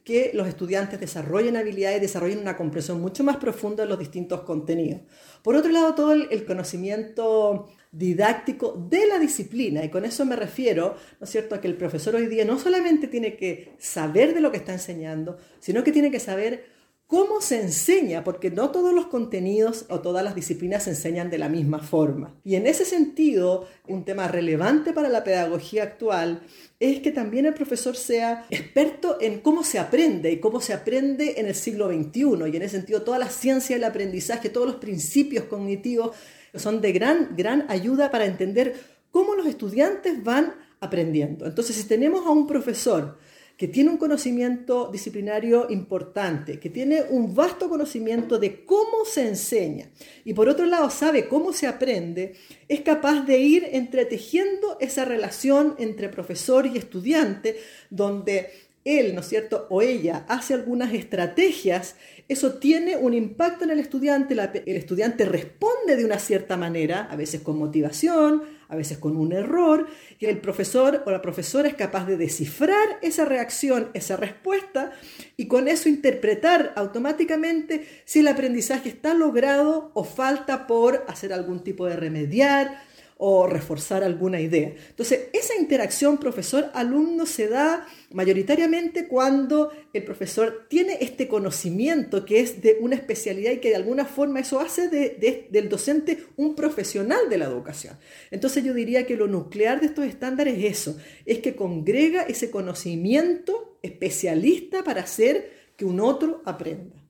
que 0.03 0.31
los 0.33 0.47
estudiantes 0.47 0.99
desarrollen 0.99 1.55
habilidades, 1.55 2.01
desarrollen 2.01 2.39
una 2.39 2.57
comprensión 2.57 2.99
mucho 2.99 3.23
más 3.23 3.37
profunda 3.37 3.83
de 3.83 3.89
los 3.89 3.99
distintos 3.99 4.41
contenidos. 4.41 5.01
Por 5.41 5.55
otro 5.55 5.71
lado, 5.71 5.95
todo 5.95 6.11
el, 6.11 6.45
conocimiento 6.45 7.69
didáctico 7.91 8.73
de 8.89 9.07
la 9.07 9.19
disciplina, 9.19 9.83
y 9.83 9.89
con 9.89 10.03
eso 10.03 10.25
me 10.25 10.35
refiero, 10.35 10.97
¿no 11.19 11.25
es 11.25 11.29
cierto?, 11.29 11.55
a 11.55 11.61
que 11.61 11.67
el 11.67 11.75
profesor 11.75 12.15
hoy 12.15 12.27
día 12.27 12.43
no 12.43 12.59
solamente 12.59 13.07
tiene 13.07 13.37
que 13.37 13.75
saber 13.77 14.33
de 14.33 14.41
lo 14.41 14.51
que 14.51 14.57
está 14.57 14.73
enseñando, 14.73 15.37
sino 15.59 15.83
que 15.83 15.91
tiene 15.91 16.11
que 16.11 16.19
saber 16.19 16.65
cómo 17.13 17.41
se 17.41 17.61
enseña, 17.61 18.23
porque 18.23 18.49
no 18.49 18.71
todos 18.71 18.91
los 18.91 19.05
contenidos 19.05 19.85
o 19.89 19.99
todas 19.99 20.23
las 20.23 20.33
disciplinas 20.33 20.85
se 20.85 20.89
enseñan 20.89 21.29
de 21.29 21.37
la 21.37 21.47
misma 21.47 21.77
forma. 21.77 22.33
Y 22.43 22.55
en 22.55 22.65
ese 22.65 22.85
sentido, 22.85 23.67
un 23.87 24.03
tema 24.03 24.27
relevante 24.27 24.93
para 24.93 25.09
la 25.09 25.23
pedagogía 25.23 25.83
actual 25.83 26.41
es 26.79 27.01
que 27.01 27.11
también 27.11 27.45
el 27.45 27.53
profesor 27.53 27.95
sea 27.95 28.47
experto 28.49 29.19
en 29.21 29.41
cómo 29.41 29.63
se 29.63 29.77
aprende 29.77 30.31
y 30.31 30.39
cómo 30.39 30.59
se 30.59 30.73
aprende 30.73 31.39
en 31.39 31.45
el 31.45 31.53
siglo 31.53 31.87
XXI. 31.87 32.51
Y 32.51 32.55
en 32.55 32.63
ese 32.63 32.77
sentido, 32.77 33.03
toda 33.03 33.19
la 33.19 33.29
ciencia 33.29 33.75
del 33.75 33.83
aprendizaje, 33.83 34.49
todos 34.49 34.65
los 34.65 34.77
principios 34.77 35.43
cognitivos 35.43 36.15
son 36.55 36.81
de 36.81 36.93
gran, 36.93 37.35
gran 37.37 37.67
ayuda 37.69 38.09
para 38.09 38.25
entender 38.25 38.73
cómo 39.11 39.35
los 39.35 39.45
estudiantes 39.45 40.23
van 40.23 40.55
aprendiendo. 40.79 41.45
Entonces, 41.45 41.75
si 41.75 41.83
tenemos 41.83 42.25
a 42.25 42.31
un 42.31 42.47
profesor 42.47 43.19
que 43.63 43.69
tiene 43.69 43.91
un 43.91 43.97
conocimiento 43.97 44.89
disciplinario 44.91 45.67
importante, 45.69 46.59
que 46.59 46.69
tiene 46.69 47.01
un 47.09 47.33
vasto 47.33 47.69
conocimiento 47.69 48.37
de 48.37 48.65
cómo 48.65 49.05
se 49.05 49.25
enseña 49.25 49.89
y 50.25 50.33
por 50.33 50.49
otro 50.49 50.65
lado 50.65 50.89
sabe 50.89 51.29
cómo 51.29 51.53
se 51.53 51.65
aprende, 51.65 52.35
es 52.67 52.81
capaz 52.81 53.21
de 53.21 53.37
ir 53.37 53.69
entretejiendo 53.71 54.75
esa 54.81 55.05
relación 55.05 55.75
entre 55.79 56.09
profesor 56.09 56.65
y 56.65 56.77
estudiante, 56.77 57.57
donde 57.89 58.49
él, 58.85 59.15
¿no 59.15 59.21
es 59.21 59.27
cierto?, 59.27 59.67
o 59.69 59.81
ella 59.81 60.25
hace 60.27 60.53
algunas 60.53 60.93
estrategias, 60.93 61.95
eso 62.27 62.53
tiene 62.55 62.97
un 62.97 63.13
impacto 63.13 63.63
en 63.63 63.71
el 63.71 63.79
estudiante, 63.79 64.33
el 64.33 64.75
estudiante 64.75 65.25
responde 65.25 65.95
de 65.95 66.05
una 66.05 66.19
cierta 66.19 66.57
manera, 66.57 67.07
a 67.09 67.15
veces 67.15 67.41
con 67.41 67.57
motivación, 67.57 68.43
a 68.69 68.75
veces 68.75 68.97
con 68.97 69.17
un 69.17 69.33
error, 69.33 69.87
y 70.19 70.25
el 70.25 70.39
profesor 70.39 71.03
o 71.05 71.11
la 71.11 71.21
profesora 71.21 71.67
es 71.67 71.75
capaz 71.75 72.05
de 72.05 72.17
descifrar 72.17 72.99
esa 73.01 73.25
reacción, 73.25 73.89
esa 73.93 74.17
respuesta, 74.17 74.91
y 75.37 75.47
con 75.47 75.67
eso 75.67 75.89
interpretar 75.89 76.73
automáticamente 76.75 77.85
si 78.05 78.19
el 78.19 78.27
aprendizaje 78.27 78.89
está 78.89 79.13
logrado 79.13 79.91
o 79.93 80.03
falta 80.03 80.65
por 80.67 81.05
hacer 81.07 81.33
algún 81.33 81.63
tipo 81.63 81.85
de 81.85 81.95
remediar, 81.95 82.81
o 83.25 83.47
reforzar 83.47 84.03
alguna 84.03 84.41
idea. 84.41 84.73
Entonces, 84.89 85.29
esa 85.31 85.55
interacción 85.55 86.17
profesor-alumno 86.17 87.25
se 87.25 87.47
da 87.47 87.87
mayoritariamente 88.11 89.07
cuando 89.07 89.71
el 89.93 90.03
profesor 90.03 90.65
tiene 90.67 90.97
este 90.99 91.29
conocimiento 91.29 92.25
que 92.25 92.41
es 92.41 92.61
de 92.61 92.79
una 92.81 92.95
especialidad 92.95 93.53
y 93.53 93.59
que 93.59 93.69
de 93.69 93.77
alguna 93.77 94.03
forma 94.03 94.41
eso 94.41 94.59
hace 94.59 94.89
del 94.89 95.69
docente 95.69 96.25
un 96.35 96.53
profesional 96.53 97.29
de 97.29 97.37
la 97.37 97.45
educación. 97.45 97.97
Entonces 98.29 98.61
yo 98.61 98.73
diría 98.73 99.05
que 99.05 99.15
lo 99.15 99.27
nuclear 99.27 99.79
de 99.79 99.85
estos 99.85 100.03
estándares 100.03 100.57
es 100.57 100.81
eso, 100.81 100.97
es 101.25 101.39
que 101.39 101.55
congrega 101.55 102.23
ese 102.23 102.51
conocimiento 102.51 103.79
especialista 103.83 104.83
para 104.83 105.03
hacer 105.03 105.49
que 105.77 105.85
un 105.85 106.01
otro 106.01 106.41
aprenda. 106.43 107.02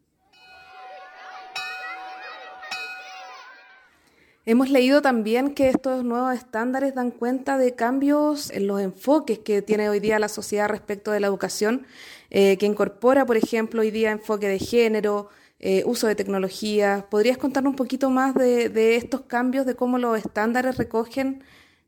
Hemos 4.46 4.70
leído 4.70 5.02
también 5.02 5.54
que 5.54 5.70
estos 5.70 6.04
nuevos 6.04 6.36
estándares 6.36 6.94
dan 6.94 7.12
cuenta 7.12 7.58
de 7.58 7.76
cambios 7.76 8.52
en 8.52 8.68
los 8.68 8.82
enfoques 8.82 9.40
que 9.40 9.62
tiene 9.62 9.88
hoy 9.88 10.02
día 10.02 10.20
la 10.20 10.28
sociedad 10.28 10.68
respecto 10.68 11.12
de 11.12 11.22
la 11.22 11.28
educación, 11.28 11.88
eh, 12.30 12.58
que 12.58 12.66
incorpora, 12.66 13.26
por 13.26 13.38
ejemplo, 13.38 13.80
hoy 13.80 13.90
día 13.90 14.12
enfoque 14.12 14.50
de 14.50 14.60
género, 14.60 15.30
eh, 15.60 15.84
uso 15.86 16.08
de 16.08 16.16
tecnología. 16.16 17.08
¿Podrías 17.10 17.38
contarnos 17.38 17.72
un 17.72 17.78
poquito 17.78 18.10
más 18.10 18.36
de, 18.36 18.98
estos 18.98 19.22
cambios, 19.22 19.66
de 19.66 19.76
cómo 19.76 19.98
los 19.98 20.18
estándares 20.18 20.76
recogen 20.76 21.42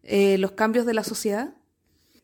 eh, 0.04 0.38
los 0.38 0.54
cambios 0.54 0.86
de 0.86 0.94
la 0.94 1.04
sociedad? 1.04 1.56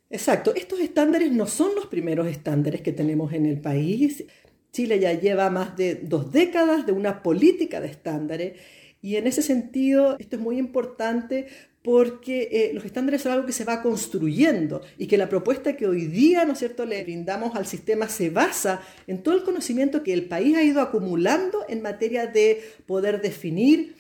Exacto, 0.09 0.55
estos 0.55 0.79
estándares 0.79 1.33
no 1.33 1.45
son 1.45 1.75
los 1.75 1.87
primeros 1.87 2.27
estándares 2.27 2.81
que 2.81 2.93
tenemos 2.93 3.33
en 3.33 3.45
el 3.45 3.59
país. 3.59 4.23
Chile 4.71 4.97
ya 4.97 5.11
lleva 5.11 5.49
más 5.49 5.75
de 5.75 5.95
dos 5.95 6.31
décadas 6.31 6.85
de 6.85 6.93
una 6.93 7.21
política 7.21 7.81
de 7.81 7.87
estándares 7.87 8.53
y 9.01 9.15
en 9.15 9.27
ese 9.27 9.41
sentido, 9.41 10.15
esto 10.19 10.35
es 10.35 10.41
muy 10.41 10.57
importante 10.57 11.47
porque 11.81 12.49
eh, 12.51 12.71
los 12.73 12.85
estándares 12.85 13.23
son 13.23 13.31
algo 13.31 13.47
que 13.47 13.53
se 13.53 13.65
va 13.65 13.81
construyendo 13.81 14.81
y 14.99 15.07
que 15.07 15.17
la 15.17 15.29
propuesta 15.29 15.75
que 15.75 15.87
hoy 15.87 16.05
día, 16.05 16.45
¿no 16.45 16.53
es 16.53 16.59
cierto?, 16.59 16.85
le 16.85 17.03
brindamos 17.03 17.55
al 17.55 17.65
sistema 17.65 18.07
se 18.07 18.29
basa 18.29 18.81
en 19.07 19.23
todo 19.23 19.33
el 19.33 19.43
conocimiento 19.43 20.03
que 20.03 20.13
el 20.13 20.25
país 20.25 20.55
ha 20.55 20.63
ido 20.63 20.81
acumulando 20.81 21.65
en 21.67 21.81
materia 21.81 22.27
de 22.27 22.61
poder 22.85 23.21
definir 23.21 23.95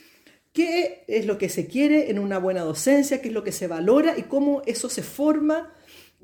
qué 0.53 1.03
es 1.07 1.25
lo 1.25 1.39
que 1.39 1.49
se 1.49 1.65
quiere 1.65 2.11
en 2.11 2.19
una 2.19 2.37
buena 2.37 2.61
docencia, 2.61 3.21
qué 3.21 3.29
es 3.29 3.33
lo 3.33 3.43
que 3.43 3.51
se 3.51 3.67
valora 3.67 4.15
y 4.17 4.23
cómo 4.23 4.61
eso 4.67 4.89
se 4.89 5.01
forma 5.01 5.73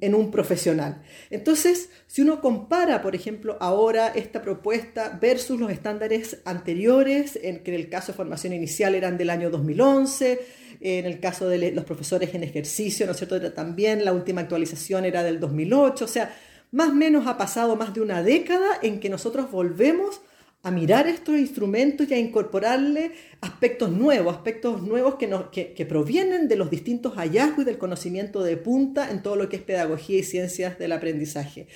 en 0.01 0.15
un 0.15 0.31
profesional. 0.31 1.01
Entonces, 1.29 1.89
si 2.07 2.21
uno 2.21 2.41
compara, 2.41 3.01
por 3.01 3.15
ejemplo, 3.15 3.57
ahora 3.59 4.09
esta 4.09 4.41
propuesta 4.41 5.17
versus 5.21 5.59
los 5.59 5.71
estándares 5.71 6.41
anteriores, 6.45 7.39
en 7.41 7.63
que 7.63 7.73
en 7.73 7.81
el 7.81 7.89
caso 7.89 8.11
de 8.11 8.17
formación 8.17 8.53
inicial 8.53 8.95
eran 8.95 9.17
del 9.17 9.29
año 9.29 9.49
2011, 9.49 10.39
en 10.81 11.05
el 11.05 11.19
caso 11.19 11.49
de 11.49 11.71
los 11.71 11.85
profesores 11.85 12.33
en 12.35 12.43
ejercicio, 12.43 13.05
¿no 13.05 13.13
es 13.13 13.17
cierto? 13.17 13.53
También 13.53 14.05
la 14.05 14.13
última 14.13 14.41
actualización 14.41 15.05
era 15.05 15.23
del 15.23 15.39
2008, 15.39 16.05
o 16.05 16.07
sea, 16.07 16.35
más 16.71 16.89
o 16.89 16.93
menos 16.93 17.27
ha 17.27 17.37
pasado 17.37 17.75
más 17.75 17.93
de 17.93 18.01
una 18.01 18.21
década 18.21 18.67
en 18.81 18.99
que 18.99 19.09
nosotros 19.09 19.49
volvemos 19.51 20.21
a 20.63 20.71
mirar 20.71 21.07
estos 21.07 21.37
instrumentos 21.37 22.09
y 22.09 22.13
a 22.13 22.17
incorporarle 22.17 23.11
aspectos 23.41 23.91
nuevos, 23.91 24.35
aspectos 24.35 24.81
nuevos 24.81 25.15
que, 25.15 25.27
nos, 25.27 25.49
que, 25.49 25.85
provienen 25.87 26.47
de 26.47 26.55
los 26.55 26.69
distintos 26.69 27.15
hallazgos 27.15 27.61
y 27.61 27.65
del 27.65 27.77
conocimiento 27.77 28.43
de 28.43 28.57
punta 28.57 29.09
en 29.11 29.21
todo 29.21 29.35
lo 29.35 29.49
que 29.49 29.57
es 29.57 29.61
pedagogía 29.61 30.19
y 30.19 30.23
ciencias 30.23 30.77
del 30.77 30.91
aprendizaje. 30.91 31.67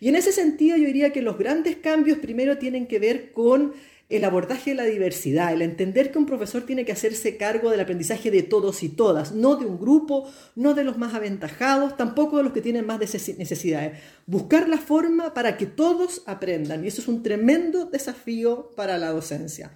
Y 0.00 0.08
en 0.08 0.16
ese 0.16 0.32
sentido 0.32 0.76
yo 0.76 0.86
diría 0.86 1.12
que 1.12 1.22
los 1.22 1.38
grandes 1.38 1.76
cambios 1.76 2.18
primero 2.18 2.58
tienen 2.58 2.86
que 2.86 2.98
ver 2.98 3.32
con 3.32 3.72
el 4.08 4.24
abordaje 4.24 4.70
de 4.70 4.76
la 4.76 4.84
diversidad, 4.84 5.52
el 5.52 5.62
entender 5.62 6.12
que 6.12 6.18
un 6.18 6.26
profesor 6.26 6.62
tiene 6.62 6.84
que 6.84 6.92
hacerse 6.92 7.36
cargo 7.36 7.70
del 7.70 7.80
aprendizaje 7.80 8.30
de 8.30 8.44
todos 8.44 8.82
y 8.82 8.88
todas, 8.88 9.32
no 9.32 9.56
de 9.56 9.66
un 9.66 9.78
grupo, 9.78 10.30
no 10.54 10.74
de 10.74 10.84
los 10.84 10.96
más 10.96 11.14
aventajados, 11.14 11.96
tampoco 11.96 12.36
de 12.36 12.44
los 12.44 12.52
que 12.52 12.60
tienen 12.60 12.86
más 12.86 13.00
necesidades. 13.00 13.98
Buscar 14.26 14.68
la 14.68 14.78
forma 14.78 15.34
para 15.34 15.56
que 15.56 15.66
todos 15.66 16.22
aprendan 16.26 16.84
y 16.84 16.88
eso 16.88 17.00
es 17.00 17.08
un 17.08 17.22
tremendo 17.22 17.86
desafío 17.86 18.70
para 18.76 18.96
la 18.96 19.10
docencia. 19.10 19.72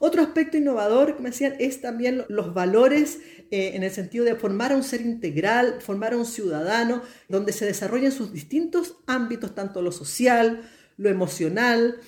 Otro 0.00 0.22
aspecto 0.22 0.56
innovador, 0.56 1.16
como 1.16 1.28
decían, 1.28 1.54
es 1.58 1.80
también 1.80 2.24
los 2.28 2.54
valores 2.54 3.18
eh, 3.50 3.72
en 3.74 3.82
el 3.82 3.90
sentido 3.90 4.24
de 4.24 4.36
formar 4.36 4.72
a 4.72 4.76
un 4.76 4.84
ser 4.84 5.00
integral, 5.00 5.80
formar 5.80 6.12
a 6.12 6.16
un 6.16 6.26
ciudadano, 6.26 7.02
donde 7.28 7.52
se 7.52 7.66
desarrollen 7.66 8.12
sus 8.12 8.32
distintos 8.32 8.96
ámbitos, 9.06 9.54
tanto 9.54 9.82
lo 9.82 9.90
social, 9.90 10.62
lo 10.98 11.08
emocional, 11.08 12.00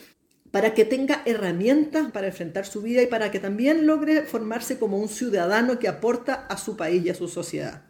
para 0.50 0.74
que 0.74 0.84
tenga 0.84 1.22
herramientas 1.24 2.10
para 2.10 2.28
enfrentar 2.28 2.66
su 2.66 2.82
vida 2.82 3.02
y 3.02 3.06
para 3.06 3.30
que 3.30 3.38
también 3.38 3.86
logre 3.86 4.22
formarse 4.22 4.78
como 4.78 4.98
un 4.98 5.08
ciudadano 5.08 5.78
que 5.78 5.88
aporta 5.88 6.46
a 6.48 6.56
su 6.56 6.76
país 6.76 7.04
y 7.04 7.10
a 7.10 7.14
su 7.14 7.28
sociedad. 7.28 7.82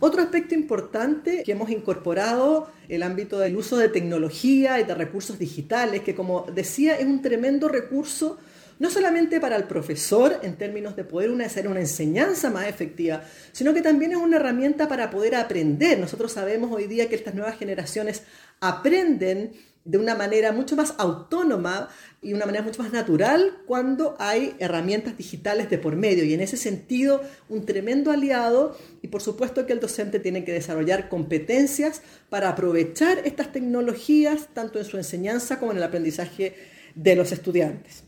Otro 0.00 0.22
aspecto 0.22 0.54
importante 0.54 1.44
que 1.44 1.52
hemos 1.52 1.70
incorporado, 1.70 2.68
el 2.88 3.02
ámbito 3.02 3.38
del 3.38 3.56
uso 3.56 3.76
de 3.76 3.88
tecnología 3.88 4.80
y 4.80 4.84
de 4.84 4.94
recursos 4.94 5.38
digitales, 5.38 6.02
que 6.02 6.14
como 6.14 6.46
decía 6.52 6.96
es 6.96 7.06
un 7.06 7.22
tremendo 7.22 7.68
recurso 7.68 8.38
no 8.78 8.90
solamente 8.90 9.40
para 9.40 9.56
el 9.56 9.64
profesor 9.64 10.40
en 10.42 10.56
términos 10.56 10.96
de 10.96 11.04
poder 11.04 11.30
hacer 11.42 11.68
una 11.68 11.80
enseñanza 11.80 12.50
más 12.50 12.66
efectiva, 12.66 13.22
sino 13.52 13.72
que 13.72 13.82
también 13.82 14.12
es 14.12 14.16
una 14.16 14.36
herramienta 14.36 14.88
para 14.88 15.10
poder 15.10 15.36
aprender. 15.36 15.98
Nosotros 15.98 16.32
sabemos 16.32 16.72
hoy 16.72 16.86
día 16.86 17.08
que 17.08 17.14
estas 17.14 17.34
nuevas 17.34 17.56
generaciones 17.56 18.22
aprenden 18.60 19.52
de 19.84 19.98
una 19.98 20.14
manera 20.14 20.52
mucho 20.52 20.76
más 20.76 20.94
autónoma 20.98 21.88
y 22.22 22.32
una 22.32 22.46
manera 22.46 22.64
mucho 22.64 22.82
más 22.82 22.92
natural 22.92 23.58
cuando 23.66 24.16
hay 24.18 24.56
herramientas 24.58 25.18
digitales 25.18 25.68
de 25.68 25.76
por 25.78 25.94
medio. 25.96 26.24
Y 26.24 26.32
en 26.32 26.40
ese 26.40 26.56
sentido, 26.56 27.20
un 27.50 27.66
tremendo 27.66 28.10
aliado 28.10 28.76
y 29.02 29.08
por 29.08 29.20
supuesto 29.20 29.66
que 29.66 29.74
el 29.74 29.80
docente 29.80 30.20
tiene 30.20 30.44
que 30.44 30.52
desarrollar 30.52 31.08
competencias 31.08 32.00
para 32.30 32.48
aprovechar 32.48 33.18
estas 33.24 33.52
tecnologías 33.52 34.48
tanto 34.54 34.78
en 34.78 34.86
su 34.86 34.96
enseñanza 34.96 35.58
como 35.58 35.72
en 35.72 35.78
el 35.78 35.84
aprendizaje 35.84 36.54
de 36.94 37.16
los 37.16 37.32
estudiantes. 37.32 38.04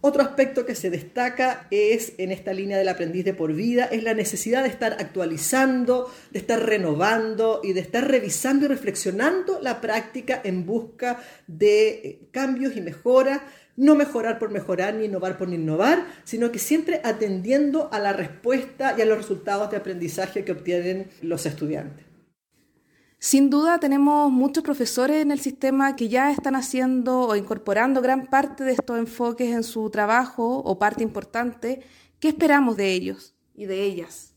Otro 0.00 0.22
aspecto 0.22 0.66
que 0.66 0.74
se 0.74 0.90
destaca 0.90 1.66
es 1.70 2.12
en 2.18 2.30
esta 2.30 2.52
línea 2.52 2.78
del 2.78 2.88
aprendiz 2.88 3.24
de 3.24 3.34
por 3.34 3.52
vida, 3.54 3.86
es 3.86 4.02
la 4.02 4.14
necesidad 4.14 4.62
de 4.62 4.68
estar 4.68 4.94
actualizando, 5.00 6.12
de 6.30 6.38
estar 6.38 6.64
renovando 6.64 7.60
y 7.64 7.72
de 7.72 7.80
estar 7.80 8.08
revisando 8.08 8.66
y 8.66 8.68
reflexionando 8.68 9.58
la 9.60 9.80
práctica 9.80 10.40
en 10.44 10.66
busca 10.66 11.20
de 11.46 11.88
eh, 11.88 12.20
cambios 12.30 12.76
y 12.76 12.80
mejoras, 12.82 13.40
no 13.76 13.94
mejorar 13.94 14.38
por 14.38 14.50
mejorar 14.50 14.94
ni 14.94 15.06
innovar 15.06 15.36
por 15.36 15.52
innovar, 15.52 16.06
sino 16.24 16.52
que 16.52 16.58
siempre 16.58 17.00
atendiendo 17.04 17.88
a 17.92 17.98
la 17.98 18.12
respuesta 18.12 18.94
y 18.96 19.02
a 19.02 19.06
los 19.06 19.18
resultados 19.18 19.70
de 19.70 19.76
aprendizaje 19.76 20.44
que 20.44 20.52
obtienen 20.52 21.08
los 21.20 21.46
estudiantes. 21.46 22.05
Sin 23.18 23.48
duda 23.48 23.80
tenemos 23.80 24.30
muchos 24.30 24.62
profesores 24.62 25.22
en 25.22 25.30
el 25.30 25.40
sistema 25.40 25.96
que 25.96 26.08
ya 26.08 26.30
están 26.30 26.54
haciendo 26.54 27.20
o 27.22 27.34
incorporando 27.34 28.02
gran 28.02 28.26
parte 28.26 28.62
de 28.62 28.72
estos 28.72 28.98
enfoques 28.98 29.52
en 29.52 29.64
su 29.64 29.88
trabajo 29.88 30.58
o 30.58 30.78
parte 30.78 31.02
importante. 31.02 31.80
¿Qué 32.20 32.28
esperamos 32.28 32.76
de 32.76 32.92
ellos 32.92 33.34
y 33.54 33.64
de 33.64 33.82
ellas? 33.82 34.34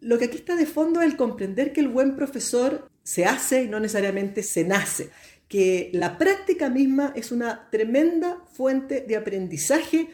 Lo 0.00 0.18
que 0.18 0.26
aquí 0.26 0.36
está 0.36 0.56
de 0.56 0.66
fondo 0.66 1.00
es 1.00 1.06
el 1.06 1.16
comprender 1.16 1.72
que 1.72 1.80
el 1.80 1.88
buen 1.88 2.16
profesor 2.16 2.90
se 3.02 3.24
hace 3.24 3.64
y 3.64 3.68
no 3.68 3.80
necesariamente 3.80 4.42
se 4.42 4.64
nace, 4.64 5.10
que 5.48 5.90
la 5.94 6.18
práctica 6.18 6.68
misma 6.68 7.12
es 7.16 7.32
una 7.32 7.70
tremenda 7.70 8.44
fuente 8.52 9.00
de 9.00 9.16
aprendizaje 9.16 10.10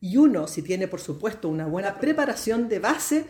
y 0.00 0.16
uno, 0.16 0.48
si 0.48 0.62
tiene 0.62 0.88
por 0.88 1.00
supuesto 1.00 1.48
una 1.48 1.66
buena 1.66 1.98
preparación 2.00 2.68
de 2.68 2.78
base, 2.80 3.26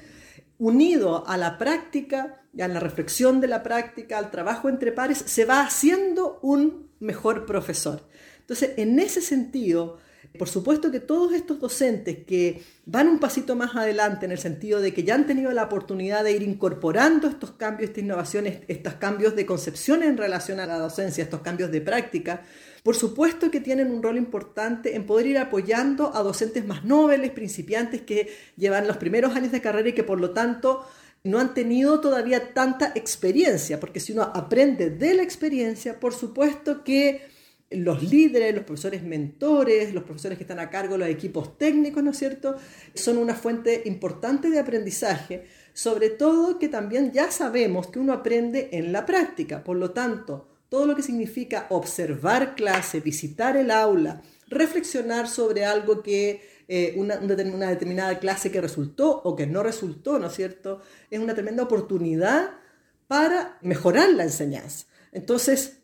unido 0.59 1.27
a 1.27 1.37
la 1.37 1.59
práctica, 1.59 2.46
a 2.61 2.69
la 2.69 2.81
reflexión 2.81 3.41
de 3.41 3.49
la 3.49 3.63
práctica, 3.63 4.19
al 4.19 4.31
trabajo 4.31 4.69
entre 4.69 4.93
pares, 4.93 5.19
se 5.27 5.45
va 5.45 5.61
haciendo 5.61 6.39
un 6.43 6.91
mejor 7.01 7.47
profesor. 7.47 8.03
Entonces, 8.41 8.71
en 8.77 8.99
ese 8.99 9.21
sentido, 9.21 9.99
Por 10.39 10.49
supuesto 10.49 10.91
que 10.91 11.01
todos 11.01 11.33
estos 11.33 11.61
docentes 11.61 12.19
que 12.27 12.63
van 12.85 13.09
un 13.09 13.19
pasito 13.19 13.57
más 13.57 13.75
adelante 13.75 14.27
en 14.27 14.33
el 14.33 14.39
sentido 14.39 14.81
de 14.81 14.93
que 14.93 15.03
ya 15.03 15.15
han 15.15 15.27
tenido 15.27 15.51
la 15.53 15.65
oportunidad 15.65 16.25
de 16.25 16.33
ir 16.33 16.43
incorporando 16.43 17.29
estos 17.29 17.53
cambios, 17.53 17.91
estas 17.91 18.05
innovaciones, 18.05 18.61
estos 18.69 18.95
cambios 18.95 19.35
de 19.35 19.47
concepción 19.47 20.03
en 20.03 20.17
relación 20.17 20.61
a 20.61 20.67
la 20.67 20.79
docencia, 20.79 21.25
estos 21.25 21.41
cambios 21.41 21.71
de 21.71 21.81
práctica, 21.81 22.43
por 22.83 22.97
supuesto 22.97 23.51
que 23.51 23.61
tienen 23.61 23.91
un 23.91 24.03
rol 24.03 24.17
importante 24.17 24.95
en 24.95 25.07
poder 25.07 25.27
ir 25.27 25.39
apoyando 25.39 26.15
a 26.15 26.23
docentes 26.23 26.67
más 26.67 26.85
nobles, 26.85 27.31
principiantes 27.31 28.03
que 28.03 28.29
llevan 28.57 28.87
los 28.87 28.97
primeros 28.99 29.35
años 29.35 29.53
de 29.53 29.61
carrera 29.61 29.89
y 29.89 29.93
que 29.93 30.05
por 30.05 30.21
lo 30.21 30.31
tanto 30.31 30.87
no 31.27 31.39
han 31.39 31.55
tenido 31.55 32.01
todavía 32.01 32.55
tanta 32.55 32.93
experiencia, 32.95 33.81
porque 33.81 34.01
si 34.01 34.13
uno 34.13 34.23
aprende 34.23 34.91
de 34.91 35.15
la 35.15 35.23
experiencia, 35.23 36.01
por 36.01 36.15
supuesto 36.15 36.85
que 36.85 37.23
los 37.71 38.03
líderes, 38.03 38.55
los 38.55 38.65
profesores 38.65 39.03
mentores, 39.03 39.93
los 39.93 40.05
profesores 40.05 40.39
que 40.39 40.45
están 40.45 40.61
a 40.61 40.71
cargo 40.71 40.95
de 40.95 40.99
los 40.99 41.09
equipos 41.09 41.59
técnicos, 41.59 42.03
¿no 42.03 42.13
es 42.13 42.19
cierto?, 42.19 42.57
son 42.95 43.19
una 43.19 43.35
fuente 43.35 43.83
importante 43.87 44.51
de 44.51 44.61
aprendizaje, 44.61 45.47
sobre 45.73 46.11
todo 46.11 46.59
que 46.59 46.69
también 46.69 47.13
ya 47.13 47.31
sabemos 47.31 47.89
que 47.89 47.99
uno 47.99 48.13
aprende 48.13 48.69
en 48.73 48.93
la 48.93 49.05
práctica, 49.05 49.65
por 49.65 49.77
lo 49.77 49.91
tanto, 49.91 50.49
todo 50.69 50.87
lo 50.87 50.95
que 50.95 51.03
significa 51.03 51.67
observar 51.71 52.55
clase, 52.55 53.01
visitar 53.01 53.57
el 53.57 53.71
aula, 53.71 54.23
reflexionar 54.49 55.29
sobre 55.29 55.65
algo 55.65 56.03
que 56.03 56.56
eh, 56.69 56.95
una, 56.97 57.19
una, 57.19 57.69
determinada 57.69 58.19
clase 58.19 58.51
que 58.51 58.61
resultó 58.61 59.23
o 59.23 59.37
que 59.37 59.47
no 59.47 59.63
resultó, 59.63 60.19
¿no 60.19 60.27
es 60.27 60.35
cierto? 60.35 60.81
Es 61.11 61.21
una 61.21 61.35
tremenda 61.35 61.63
oportunidad 61.63 62.51
para 63.07 63.59
mejorar 63.63 64.11
la 64.11 64.25
enseñanza. 64.25 64.87
Entonces, 65.13 65.83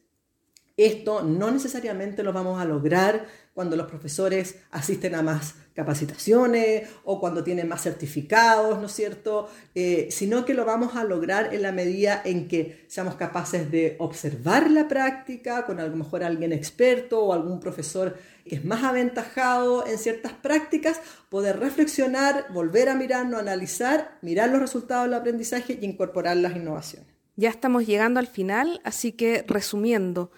esto 0.76 1.22
no 1.22 1.50
necesariamente 1.50 2.22
lo 2.22 2.32
vamos 2.32 2.60
a 2.60 2.64
lograr 2.64 3.26
cuando 3.54 3.76
los 3.76 3.86
profesores 3.86 4.56
asisten 4.70 5.14
a 5.14 5.22
más 5.22 5.54
capacitaciones 5.74 6.88
o 7.04 7.20
cuando 7.20 7.42
tienen 7.42 7.68
más 7.68 7.82
certificados, 7.82 8.78
¿no 8.78 8.86
es 8.86 8.92
cierto? 8.92 9.48
Eh, 9.74 10.08
sino 10.10 10.44
que 10.44 10.54
lo 10.54 10.64
vamos 10.64 10.96
a 10.96 11.04
lograr 11.04 11.54
en 11.54 11.62
la 11.62 11.72
medida 11.72 12.20
en 12.24 12.48
que 12.48 12.84
seamos 12.88 13.14
capaces 13.14 13.70
de 13.70 13.96
observar 13.98 14.70
la 14.70 14.88
práctica 14.88 15.64
con 15.64 15.80
a 15.80 15.86
lo 15.86 15.96
mejor 15.96 16.24
alguien 16.24 16.52
experto 16.52 17.22
o 17.22 17.32
algún 17.32 17.60
profesor 17.60 18.16
que 18.44 18.56
es 18.56 18.64
más 18.64 18.82
aventajado 18.82 19.86
en 19.86 19.98
ciertas 19.98 20.32
prácticas, 20.32 21.00
poder 21.28 21.60
reflexionar, 21.60 22.46
volver 22.52 22.88
a 22.88 22.94
mirarnos, 22.94 23.40
analizar, 23.40 24.18
mirar 24.20 24.50
los 24.50 24.60
resultados 24.60 25.04
del 25.04 25.14
aprendizaje 25.14 25.78
y 25.80 25.84
incorporar 25.84 26.36
las 26.36 26.56
innovaciones. 26.56 27.08
Ya 27.36 27.48
estamos 27.48 27.86
llegando 27.86 28.20
al 28.20 28.26
final, 28.26 28.80
así 28.84 29.12
que 29.12 29.44
resumiendo, 29.46 30.32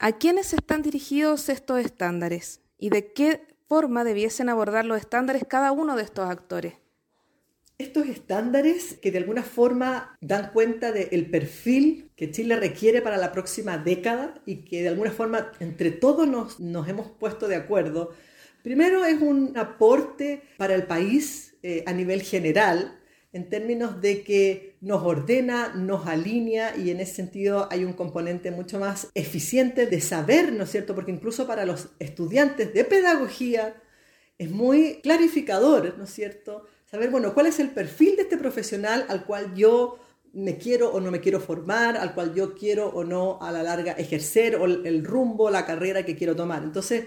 ¿A 0.00 0.12
quiénes 0.12 0.52
están 0.52 0.82
dirigidos 0.82 1.48
estos 1.48 1.80
estándares 1.80 2.60
y 2.78 2.90
de 2.90 3.12
qué 3.12 3.40
forma 3.66 4.04
debiesen 4.04 4.48
abordar 4.48 4.84
los 4.84 5.00
estándares 5.00 5.42
cada 5.48 5.72
uno 5.72 5.96
de 5.96 6.04
estos 6.04 6.30
actores? 6.30 6.74
Estos 7.78 8.06
estándares 8.06 8.96
que 9.02 9.10
de 9.10 9.18
alguna 9.18 9.42
forma 9.42 10.16
dan 10.20 10.52
cuenta 10.52 10.92
del 10.92 11.28
perfil 11.30 12.12
que 12.14 12.30
Chile 12.30 12.54
requiere 12.54 13.02
para 13.02 13.16
la 13.16 13.32
próxima 13.32 13.76
década 13.76 14.34
y 14.46 14.64
que 14.64 14.82
de 14.82 14.88
alguna 14.88 15.10
forma 15.10 15.50
entre 15.58 15.90
todos 15.90 16.28
nos, 16.28 16.88
hemos 16.88 17.10
puesto 17.10 17.48
de 17.48 17.56
acuerdo. 17.56 18.12
Primero 18.62 19.04
es 19.04 19.20
un 19.20 19.58
aporte 19.58 20.42
para 20.58 20.76
el 20.76 20.84
país 20.84 21.56
eh, 21.64 21.82
a 21.86 21.92
nivel 21.92 22.22
general, 22.22 22.97
en 23.32 23.50
términos 23.50 24.00
de 24.00 24.22
que 24.22 24.76
nos 24.80 25.02
ordena, 25.02 25.74
nos 25.74 26.06
alinea 26.06 26.76
y 26.76 26.90
en 26.90 27.00
ese 27.00 27.14
sentido 27.14 27.68
hay 27.70 27.84
un 27.84 27.92
componente 27.92 28.50
mucho 28.50 28.78
más 28.78 29.08
eficiente 29.14 29.86
de 29.86 30.00
saber, 30.00 30.52
¿no 30.52 30.64
es 30.64 30.70
cierto? 30.70 30.94
Porque 30.94 31.12
incluso 31.12 31.46
para 31.46 31.66
los 31.66 31.90
estudiantes 31.98 32.72
de 32.72 32.84
pedagogía 32.84 33.82
es 34.38 34.50
muy 34.50 35.00
clarificador, 35.02 35.98
¿no 35.98 36.04
es 36.04 36.10
cierto? 36.10 36.64
Saber, 36.86 37.10
bueno, 37.10 37.34
cuál 37.34 37.46
es 37.46 37.60
el 37.60 37.70
perfil 37.70 38.16
de 38.16 38.22
este 38.22 38.38
profesional 38.38 39.04
al 39.08 39.26
cual 39.26 39.54
yo 39.54 39.98
me 40.32 40.56
quiero 40.56 40.90
o 40.90 41.00
no 41.00 41.10
me 41.10 41.20
quiero 41.20 41.40
formar, 41.40 41.96
al 41.96 42.14
cual 42.14 42.34
yo 42.34 42.54
quiero 42.54 42.88
o 42.88 43.04
no 43.04 43.38
a 43.42 43.52
la 43.52 43.62
larga 43.62 43.92
ejercer 43.92 44.56
o 44.56 44.64
el, 44.64 45.04
rumbo, 45.04 45.50
la 45.50 45.66
carrera 45.66 46.04
que 46.04 46.16
quiero 46.16 46.34
tomar. 46.34 46.62
Entonces, 46.62 47.04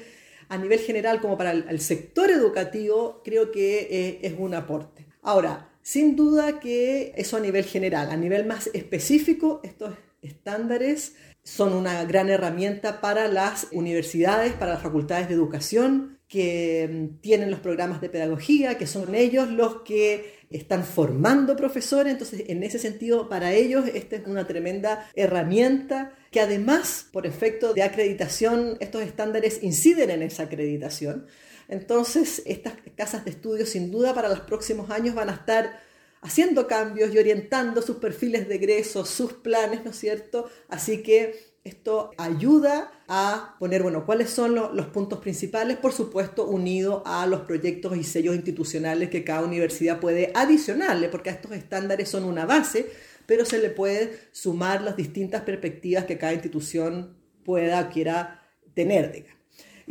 a 0.49 0.57
nivel 0.57 0.79
general, 0.79 1.21
como 1.21 1.37
para 1.37 1.51
el, 1.51 1.79
sector 1.79 2.29
educativo, 2.29 3.21
creo 3.23 3.51
que 3.51 3.87
eh, 3.89 4.19
es 4.21 4.33
un 4.37 4.53
aporte. 4.53 5.07
Ahora, 5.21 5.70
sin 5.81 6.15
duda 6.15 6.59
que 6.59 7.13
eso 7.15 7.37
a 7.37 7.39
nivel 7.39 7.65
general, 7.65 8.09
a 8.11 8.17
nivel 8.17 8.45
más 8.45 8.69
específico, 8.73 9.59
estos 9.63 9.95
estándares 10.21 11.15
son 11.43 11.73
una 11.73 12.03
gran 12.05 12.29
herramienta 12.29 13.01
para 13.01 13.27
las 13.27 13.67
universidades, 13.71 14.53
para 14.53 14.73
las 14.73 14.83
facultades 14.83 15.27
de 15.27 15.33
educación 15.33 16.19
que 16.27 16.87
mm, 16.89 17.21
tienen 17.21 17.51
los 17.51 17.59
programas 17.59 17.99
de 17.99 18.09
pedagogía, 18.09 18.77
que 18.77 18.87
son 18.87 19.15
ellos 19.15 19.49
los 19.49 19.81
que 19.81 20.39
están 20.49 20.83
formando 20.83 21.55
profesores, 21.55 22.11
entonces 22.11 22.43
en 22.47 22.63
ese 22.63 22.77
sentido 22.77 23.29
para 23.29 23.53
ellos 23.53 23.85
esta 23.93 24.17
es 24.17 24.27
una 24.27 24.47
tremenda 24.47 25.09
herramienta 25.15 26.13
que 26.29 26.41
además 26.41 27.07
por 27.11 27.25
efecto 27.25 27.73
de 27.73 27.83
acreditación 27.83 28.77
estos 28.79 29.01
estándares 29.01 29.63
inciden 29.63 30.09
en 30.09 30.21
esa 30.21 30.43
acreditación. 30.43 31.25
Entonces, 31.71 32.43
estas 32.45 32.73
casas 32.97 33.23
de 33.23 33.31
estudio 33.31 33.65
sin 33.65 33.91
duda 33.91 34.13
para 34.13 34.27
los 34.27 34.41
próximos 34.41 34.91
años 34.91 35.15
van 35.15 35.29
a 35.29 35.35
estar 35.35 35.79
haciendo 36.19 36.67
cambios 36.67 37.13
y 37.13 37.17
orientando 37.17 37.81
sus 37.81 37.95
perfiles 37.95 38.49
de 38.49 38.55
egreso, 38.55 39.05
sus 39.05 39.33
planes, 39.33 39.83
¿no 39.85 39.91
es 39.91 39.97
cierto? 39.97 40.49
Así 40.67 41.01
que 41.01 41.55
esto 41.63 42.11
ayuda 42.17 42.91
a 43.07 43.55
poner, 43.57 43.83
bueno, 43.83 44.05
cuáles 44.05 44.29
son 44.29 44.53
los 44.53 44.85
puntos 44.87 45.19
principales, 45.19 45.77
por 45.77 45.93
supuesto, 45.93 46.45
unido 46.45 47.03
a 47.05 47.25
los 47.25 47.41
proyectos 47.41 47.95
y 47.95 48.03
sellos 48.03 48.35
institucionales 48.35 49.09
que 49.09 49.23
cada 49.23 49.41
universidad 49.41 50.01
puede 50.01 50.33
adicionarle, 50.35 51.07
porque 51.07 51.29
estos 51.29 51.53
estándares 51.53 52.09
son 52.09 52.25
una 52.25 52.45
base, 52.45 52.91
pero 53.25 53.45
se 53.45 53.59
le 53.59 53.69
puede 53.69 54.19
sumar 54.33 54.81
las 54.81 54.97
distintas 54.97 55.43
perspectivas 55.43 56.03
que 56.03 56.17
cada 56.17 56.33
institución 56.33 57.15
pueda, 57.45 57.89
quiera 57.89 58.43
tener, 58.73 59.13
digamos. 59.13 59.40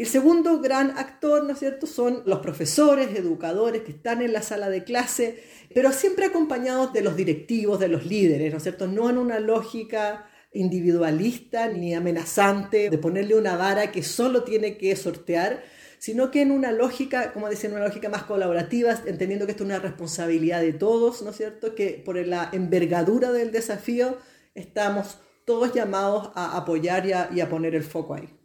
Y 0.00 0.04
el 0.04 0.08
segundo 0.08 0.60
gran 0.60 0.96
actor, 0.96 1.44
¿no 1.44 1.52
es 1.52 1.58
cierto?, 1.58 1.86
son 1.86 2.22
los 2.24 2.38
profesores, 2.38 3.14
educadores 3.14 3.82
que 3.82 3.90
están 3.90 4.22
en 4.22 4.32
la 4.32 4.40
sala 4.40 4.70
de 4.70 4.82
clase, 4.82 5.42
pero 5.74 5.92
siempre 5.92 6.24
acompañados 6.24 6.94
de 6.94 7.02
los 7.02 7.16
directivos, 7.16 7.78
de 7.78 7.88
los 7.88 8.06
líderes, 8.06 8.50
¿no 8.50 8.56
es 8.56 8.62
cierto?, 8.62 8.86
no 8.86 9.10
en 9.10 9.18
una 9.18 9.40
lógica 9.40 10.24
individualista 10.54 11.68
ni 11.68 11.92
amenazante 11.92 12.88
de 12.88 12.96
ponerle 12.96 13.34
una 13.34 13.58
vara 13.58 13.92
que 13.92 14.02
solo 14.02 14.42
tiene 14.42 14.78
que 14.78 14.96
sortear, 14.96 15.62
sino 15.98 16.30
que 16.30 16.40
en 16.40 16.50
una 16.50 16.72
lógica, 16.72 17.34
como 17.34 17.50
decía, 17.50 17.68
una 17.68 17.84
lógica 17.84 18.08
más 18.08 18.22
colaborativa, 18.22 18.98
entendiendo 19.04 19.44
que 19.44 19.52
esto 19.52 19.64
es 19.64 19.68
una 19.68 19.80
responsabilidad 19.80 20.62
de 20.62 20.72
todos, 20.72 21.20
¿no 21.20 21.28
es 21.28 21.36
cierto?, 21.36 21.74
que 21.74 22.02
por 22.02 22.16
la 22.26 22.48
envergadura 22.54 23.32
del 23.32 23.52
desafío 23.52 24.16
estamos 24.54 25.18
todos 25.44 25.74
llamados 25.74 26.30
a 26.34 26.56
apoyar 26.56 27.04
y 27.06 27.40
a 27.40 27.48
poner 27.50 27.74
el 27.74 27.84
foco 27.84 28.14
ahí. 28.14 28.39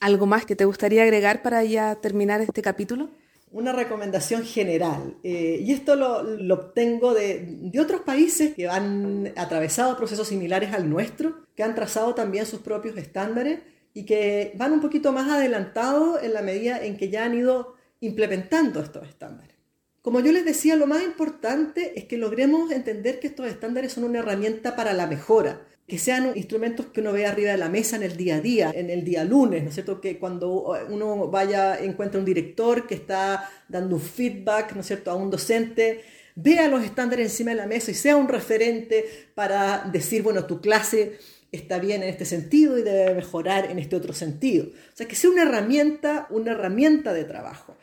¿Algo 0.00 0.26
más 0.26 0.46
que 0.46 0.56
te 0.56 0.64
gustaría 0.64 1.02
agregar 1.02 1.42
para 1.42 1.64
ya 1.64 1.96
terminar 1.96 2.40
este 2.40 2.62
capítulo? 2.62 3.10
Una 3.50 3.72
recomendación 3.72 4.44
general, 4.44 5.16
eh, 5.22 5.62
y 5.64 5.72
esto 5.72 5.96
lo, 5.96 6.22
lo 6.22 6.54
obtengo 6.54 7.14
de, 7.14 7.46
de, 7.62 7.80
otros 7.80 8.02
países 8.02 8.54
que 8.54 8.68
han 8.68 9.32
atravesado 9.36 9.96
procesos 9.96 10.28
similares 10.28 10.74
al 10.74 10.90
nuestro, 10.90 11.46
que 11.56 11.62
han 11.62 11.74
trazado 11.74 12.14
también 12.14 12.44
sus 12.44 12.60
propios 12.60 12.98
estándares 12.98 13.60
y 13.94 14.04
que 14.04 14.52
van 14.56 14.72
un 14.72 14.80
poquito 14.80 15.12
más 15.12 15.30
adelantados 15.30 16.22
en 16.22 16.34
la 16.34 16.42
medida 16.42 16.84
en 16.84 16.98
que 16.98 17.08
ya 17.08 17.24
han 17.24 17.38
ido 17.38 17.74
implementando 18.00 18.80
estos 18.80 19.08
estándares. 19.08 19.56
Como 20.02 20.20
yo 20.20 20.30
les 20.30 20.44
decía, 20.44 20.76
lo 20.76 20.86
más 20.86 21.02
importante 21.02 21.98
es 21.98 22.04
que 22.04 22.16
logremos 22.16 22.70
entender 22.70 23.18
que 23.18 23.26
estos 23.26 23.46
estándares 23.46 23.92
son 23.92 24.04
una 24.04 24.20
herramienta 24.20 24.76
para 24.76 24.92
la 24.92 25.06
mejora, 25.06 25.60
que 25.88 25.98
sean 25.98 26.32
instrumentos 26.36 26.86
que 26.86 27.00
uno 27.00 27.12
ve 27.12 27.24
arriba 27.24 27.52
de 27.52 27.56
la 27.56 27.70
mesa 27.70 27.96
en 27.96 28.02
el 28.02 28.16
día 28.18 28.36
a 28.36 28.40
día, 28.40 28.70
en 28.74 28.90
el 28.90 29.04
día 29.04 29.24
lunes, 29.24 29.62
¿no 29.62 29.70
es 29.70 29.74
cierto? 29.74 30.02
Que 30.02 30.18
cuando 30.18 30.74
uno 30.90 31.28
vaya, 31.28 31.82
encuentra 31.82 32.20
un 32.20 32.26
director 32.26 32.86
que 32.86 32.94
está 32.94 33.50
dando 33.68 33.96
un 33.96 34.02
feedback, 34.02 34.74
¿no 34.74 34.82
es 34.82 34.86
cierto?, 34.86 35.10
a 35.10 35.14
un 35.14 35.30
docente, 35.30 36.04
vea 36.34 36.68
los 36.68 36.84
estándares 36.84 37.32
encima 37.32 37.52
de 37.52 37.56
la 37.56 37.66
mesa 37.66 37.90
y 37.90 37.94
sea 37.94 38.16
un 38.16 38.28
referente 38.28 39.30
para 39.34 39.88
decir, 39.90 40.22
bueno, 40.22 40.44
tu 40.44 40.60
clase 40.60 41.18
está 41.50 41.78
bien 41.78 42.02
en 42.02 42.10
este 42.10 42.26
sentido 42.26 42.76
y 42.76 42.82
debe 42.82 43.14
mejorar 43.14 43.70
en 43.70 43.78
este 43.78 43.96
otro 43.96 44.12
sentido. 44.12 44.66
O 44.66 44.96
sea, 44.96 45.08
que 45.08 45.16
sea 45.16 45.30
una 45.30 45.44
herramienta, 45.44 46.26
una 46.28 46.52
herramienta 46.52 47.14
de 47.14 47.24
trabajo. 47.24 47.78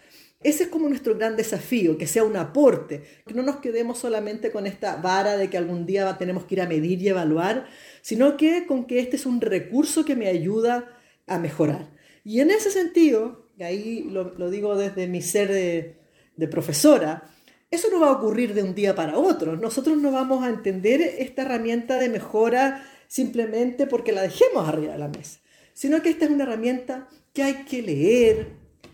Ese 0.46 0.66
es 0.66 0.70
como 0.70 0.88
nuestro 0.88 1.18
gran 1.18 1.36
desafío, 1.36 1.98
que 1.98 2.06
sea 2.06 2.24
un 2.24 2.38
aporte, 2.38 3.02
que 3.26 3.34
no 3.34 3.42
nos 3.42 3.56
quedemos 3.58 3.98
solamente 3.98 4.52
con 4.52 4.68
esta 4.68 4.98
vara 4.98 5.38
de 5.38 5.50
que 5.50 5.58
algún 5.58 5.88
día 5.88 6.16
tenemos 6.20 6.46
que 6.46 6.54
ir 6.54 6.62
a 6.62 6.68
medir 6.68 7.02
y 7.02 7.08
evaluar, 7.08 7.66
sino 8.06 8.38
que 8.38 8.68
con 8.68 8.86
que 8.86 9.00
este 9.00 9.16
es 9.16 9.26
un 9.26 9.42
recurso 9.42 10.06
que 10.06 10.16
me 10.16 10.28
ayuda 10.28 10.96
a 11.26 11.40
mejorar. 11.40 11.90
Y 12.24 12.40
en 12.40 12.52
ese 12.52 12.70
sentido, 12.70 13.50
y 13.58 13.64
ahí 13.64 14.04
lo, 14.12 14.52
digo 14.52 14.76
desde 14.76 15.08
mi 15.08 15.24
ser 15.24 15.52
de, 15.52 15.98
de 16.36 16.48
profesora, 16.48 17.24
eso 17.72 17.88
no 17.90 18.00
va 18.00 18.10
a 18.10 18.12
ocurrir 18.12 18.54
de 18.54 18.62
un 18.62 18.76
día 18.76 18.94
para 18.94 19.18
otro. 19.18 19.58
Nosotros 19.58 19.98
no 19.98 20.12
vamos 20.12 20.44
a 20.44 20.50
entender 20.50 21.02
esta 21.02 21.42
herramienta 21.42 21.98
de 21.98 22.10
mejora 22.10 22.88
simplemente 23.08 23.88
porque 23.88 24.12
la 24.12 24.22
dejemos 24.22 24.70
arriba 24.70 24.94
de 24.94 25.00
la 25.00 25.08
mesa, 25.08 25.40
sino 25.74 26.04
que 26.04 26.10
esta 26.10 26.26
es 26.26 26.32
una 26.32 26.44
herramienta 26.44 27.10
que 27.34 27.42
hay 27.42 27.64
que 27.64 27.82
leer, 27.82 28.50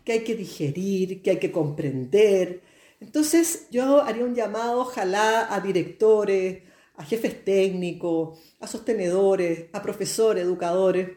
que 0.05 0.13
hay 0.13 0.19
que 0.21 0.37
digerir, 0.37 1.21
que 1.21 1.31
hay 1.31 1.37
que 1.37 1.51
comprender. 1.51 2.61
Entonces 3.01 3.67
yo 3.71 4.03
haría 4.03 4.23
un 4.23 4.35
llamado, 4.35 4.79
ojalá, 4.79 5.53
a 5.53 5.59
directores, 5.59 6.70
a 7.01 7.03
jefes 7.03 7.43
técnicos, 7.43 8.39
a 8.59 8.67
sostenedores, 8.67 9.65
a 9.73 9.81
profesores, 9.81 10.43
educadores, 10.43 11.09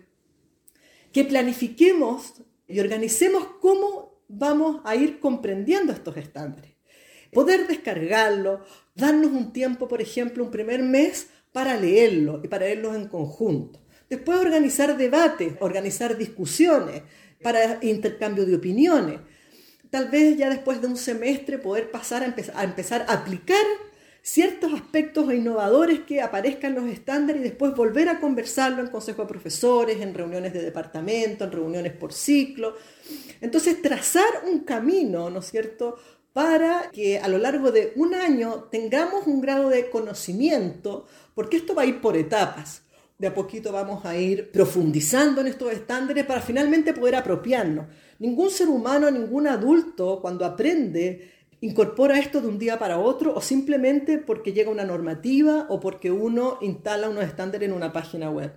que 1.12 1.25
planifiquemos 1.25 2.42
y 2.66 2.81
organicemos 2.81 3.44
cómo 3.61 4.23
vamos 4.29 4.81
a 4.85 4.97
ir 4.97 5.20
comprendiendo 5.20 5.92
estos 5.92 6.16
estándares. 6.16 6.73
Poder 7.33 7.66
descargarlo, 7.66 8.64
darnos 8.94 9.31
un 9.33 9.53
tiempo, 9.53 9.87
por 9.87 10.01
ejemplo, 10.01 10.42
un 10.42 10.51
primer 10.51 10.83
mes 10.83 11.29
para 11.53 11.77
leerlo 11.77 12.40
y 12.42 12.49
para 12.49 12.64
leerlos 12.64 12.97
en 12.97 13.07
conjunto. 13.07 13.81
Después 14.09 14.38
organizar 14.38 14.97
debates, 14.97 15.53
organizar 15.61 16.16
discusiones 16.16 17.03
para 17.42 17.79
intercambio 17.83 18.47
de 18.47 18.57
opiniones. 18.57 19.20
Tal 19.90 20.09
vez 20.09 20.38
ya 20.38 20.49
después 20.49 20.81
de 20.81 20.87
un 20.87 20.97
semestre 20.97 21.59
poder 21.59 21.90
pasar 21.90 22.23
a, 22.23 22.59
a 22.59 22.64
empezar 22.64 23.05
a 23.07 23.12
aplicar 23.12 23.64
ciertos 24.27 24.73
aspectos 24.73 25.31
innovadores 25.35 26.01
que 26.01 26.23
aparezcan 26.23 26.75
los 26.75 26.87
estándares 26.87 27.43
y 27.43 27.45
después 27.45 27.75
volver 27.75 28.09
a 28.09 28.21
conversarlo 28.21 28.83
en 28.83 28.89
consejo 28.89 29.21
de 29.23 29.29
profesores, 29.29 30.01
en 30.01 30.15
reuniones 30.15 30.55
de 30.55 30.63
departamento, 30.63 31.45
en 31.45 31.53
reuniones 31.53 31.93
por 31.93 32.15
ciclo. 32.15 32.75
Entonces, 33.43 33.83
trazar 33.83 34.25
un 34.51 34.61
camino, 34.61 35.29
¿no 35.29 35.41
es 35.41 35.51
cierto?, 35.51 35.99
para 36.33 36.91
que 36.91 37.19
a 37.19 37.29
lo 37.29 37.37
largo 37.37 37.71
de 37.71 37.93
un 37.97 38.15
año 38.15 38.65
tengamos 38.71 39.27
un 39.27 39.43
grado 39.43 39.69
de 39.69 39.91
conocimiento, 39.91 41.05
porque 41.35 41.59
esto 41.59 41.75
va 41.75 41.83
a 41.83 41.87
ir 41.87 42.01
por 42.01 42.17
etapas. 42.17 42.81
De 43.19 43.27
a 43.27 43.35
poquito 43.35 43.73
vamos 43.73 44.07
a 44.07 44.17
ir 44.17 44.51
profundizando 44.51 45.43
en 45.43 45.49
estos 45.49 45.71
estándares 45.71 46.25
para 46.25 46.41
finalmente 46.41 46.95
poder 46.95 47.17
apropiarnos. 47.17 47.87
Ningún 48.19 48.51
ser 48.51 48.69
humano, 48.69 49.11
ningún 49.11 49.47
adulto, 49.47 50.21
cuando 50.23 50.47
aprende, 50.47 51.34
incorpora 51.64 52.18
esto 52.18 52.42
de 52.42 52.48
un 52.48 52.59
día 52.59 52.79
para 52.79 52.98
otro 52.98 53.35
o 53.35 53.40
simplemente 53.40 54.18
porque 54.18 54.53
llega 54.53 54.70
una 54.70 54.85
normativa 54.85 55.64
o 55.70 55.81
porque 55.81 56.11
uno 56.11 56.59
instala 56.61 57.09
unos 57.09 57.24
estándares 57.24 57.66
en 57.66 57.74
una 57.74 57.90
página 57.90 58.31
web. 58.31 58.53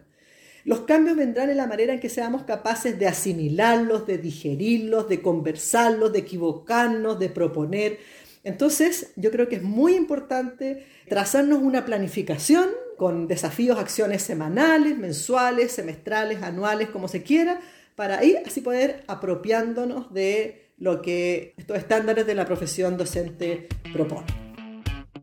Los 0.65 0.81
cambios 0.81 1.15
vendrán 1.15 1.49
en 1.49 1.55
la 1.55 1.67
manera 1.67 1.93
en 1.93 2.01
que 2.01 2.09
seamos 2.09 2.43
capaces 2.43 2.99
de 2.99 3.07
asimilarlos, 3.07 4.05
de 4.05 4.17
digerirlos, 4.17 5.07
de 5.07 5.21
conversarlos, 5.21 6.11
de 6.11 6.19
equivocarnos, 6.19 7.17
de 7.17 7.29
proponer. 7.29 7.99
Entonces, 8.43 9.13
yo 9.15 9.31
creo 9.31 9.47
que 9.47 9.55
es 9.55 9.63
muy 9.63 9.95
importante 9.95 10.85
trazarnos 11.07 11.61
una 11.61 11.85
planificación 11.85 12.67
con 12.97 13.29
desafíos, 13.29 13.79
acciones 13.79 14.21
semanales, 14.21 14.97
mensuales, 14.97 15.71
semestrales, 15.71 16.43
anuales, 16.43 16.89
como 16.89 17.07
se 17.07 17.23
quiera, 17.23 17.61
para 17.95 18.21
ir 18.25 18.39
así 18.45 18.59
poder 18.59 19.05
apropiándonos 19.07 20.13
de 20.13 20.66
lo 20.77 21.01
que 21.01 21.55
estos 21.57 21.77
estándares 21.77 22.27
de 22.27 22.35
la 22.35 22.45
profesión 22.45 22.97
docente 22.97 23.67
proponen. 23.91 24.47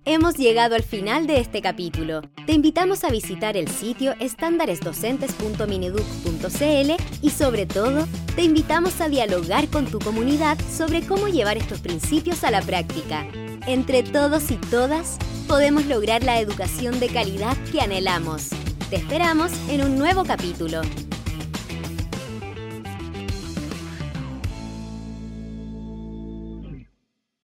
Hemos 0.06 0.36
llegado 0.36 0.74
al 0.74 0.82
final 0.82 1.26
de 1.26 1.40
este 1.40 1.62
capítulo. 1.62 2.20
Te 2.44 2.52
invitamos 2.52 3.04
a 3.04 3.08
visitar 3.08 3.56
el 3.56 3.68
sitio 3.68 4.14
estándaresdocentes.mineduc.cl 4.20 7.02
y 7.22 7.30
sobre 7.30 7.64
todo, 7.64 8.06
te 8.36 8.42
invitamos 8.42 9.00
a 9.00 9.08
dialogar 9.08 9.66
con 9.68 9.86
tu 9.86 10.00
comunidad 10.00 10.58
sobre 10.70 11.06
cómo 11.06 11.28
llevar 11.28 11.56
estos 11.56 11.80
principios 11.80 12.44
a 12.44 12.50
la 12.50 12.60
práctica. 12.60 13.26
Entre 13.66 14.02
todos 14.02 14.50
y 14.50 14.56
todas, 14.56 15.16
podemos 15.48 15.86
lograr 15.86 16.22
la 16.22 16.38
educación 16.38 17.00
de 17.00 17.08
calidad 17.08 17.56
que 17.72 17.80
anhelamos. 17.80 18.50
Te 18.90 18.96
esperamos 18.96 19.52
en 19.70 19.80
un 19.80 19.96
nuevo 19.96 20.24
capítulo. 20.24 20.82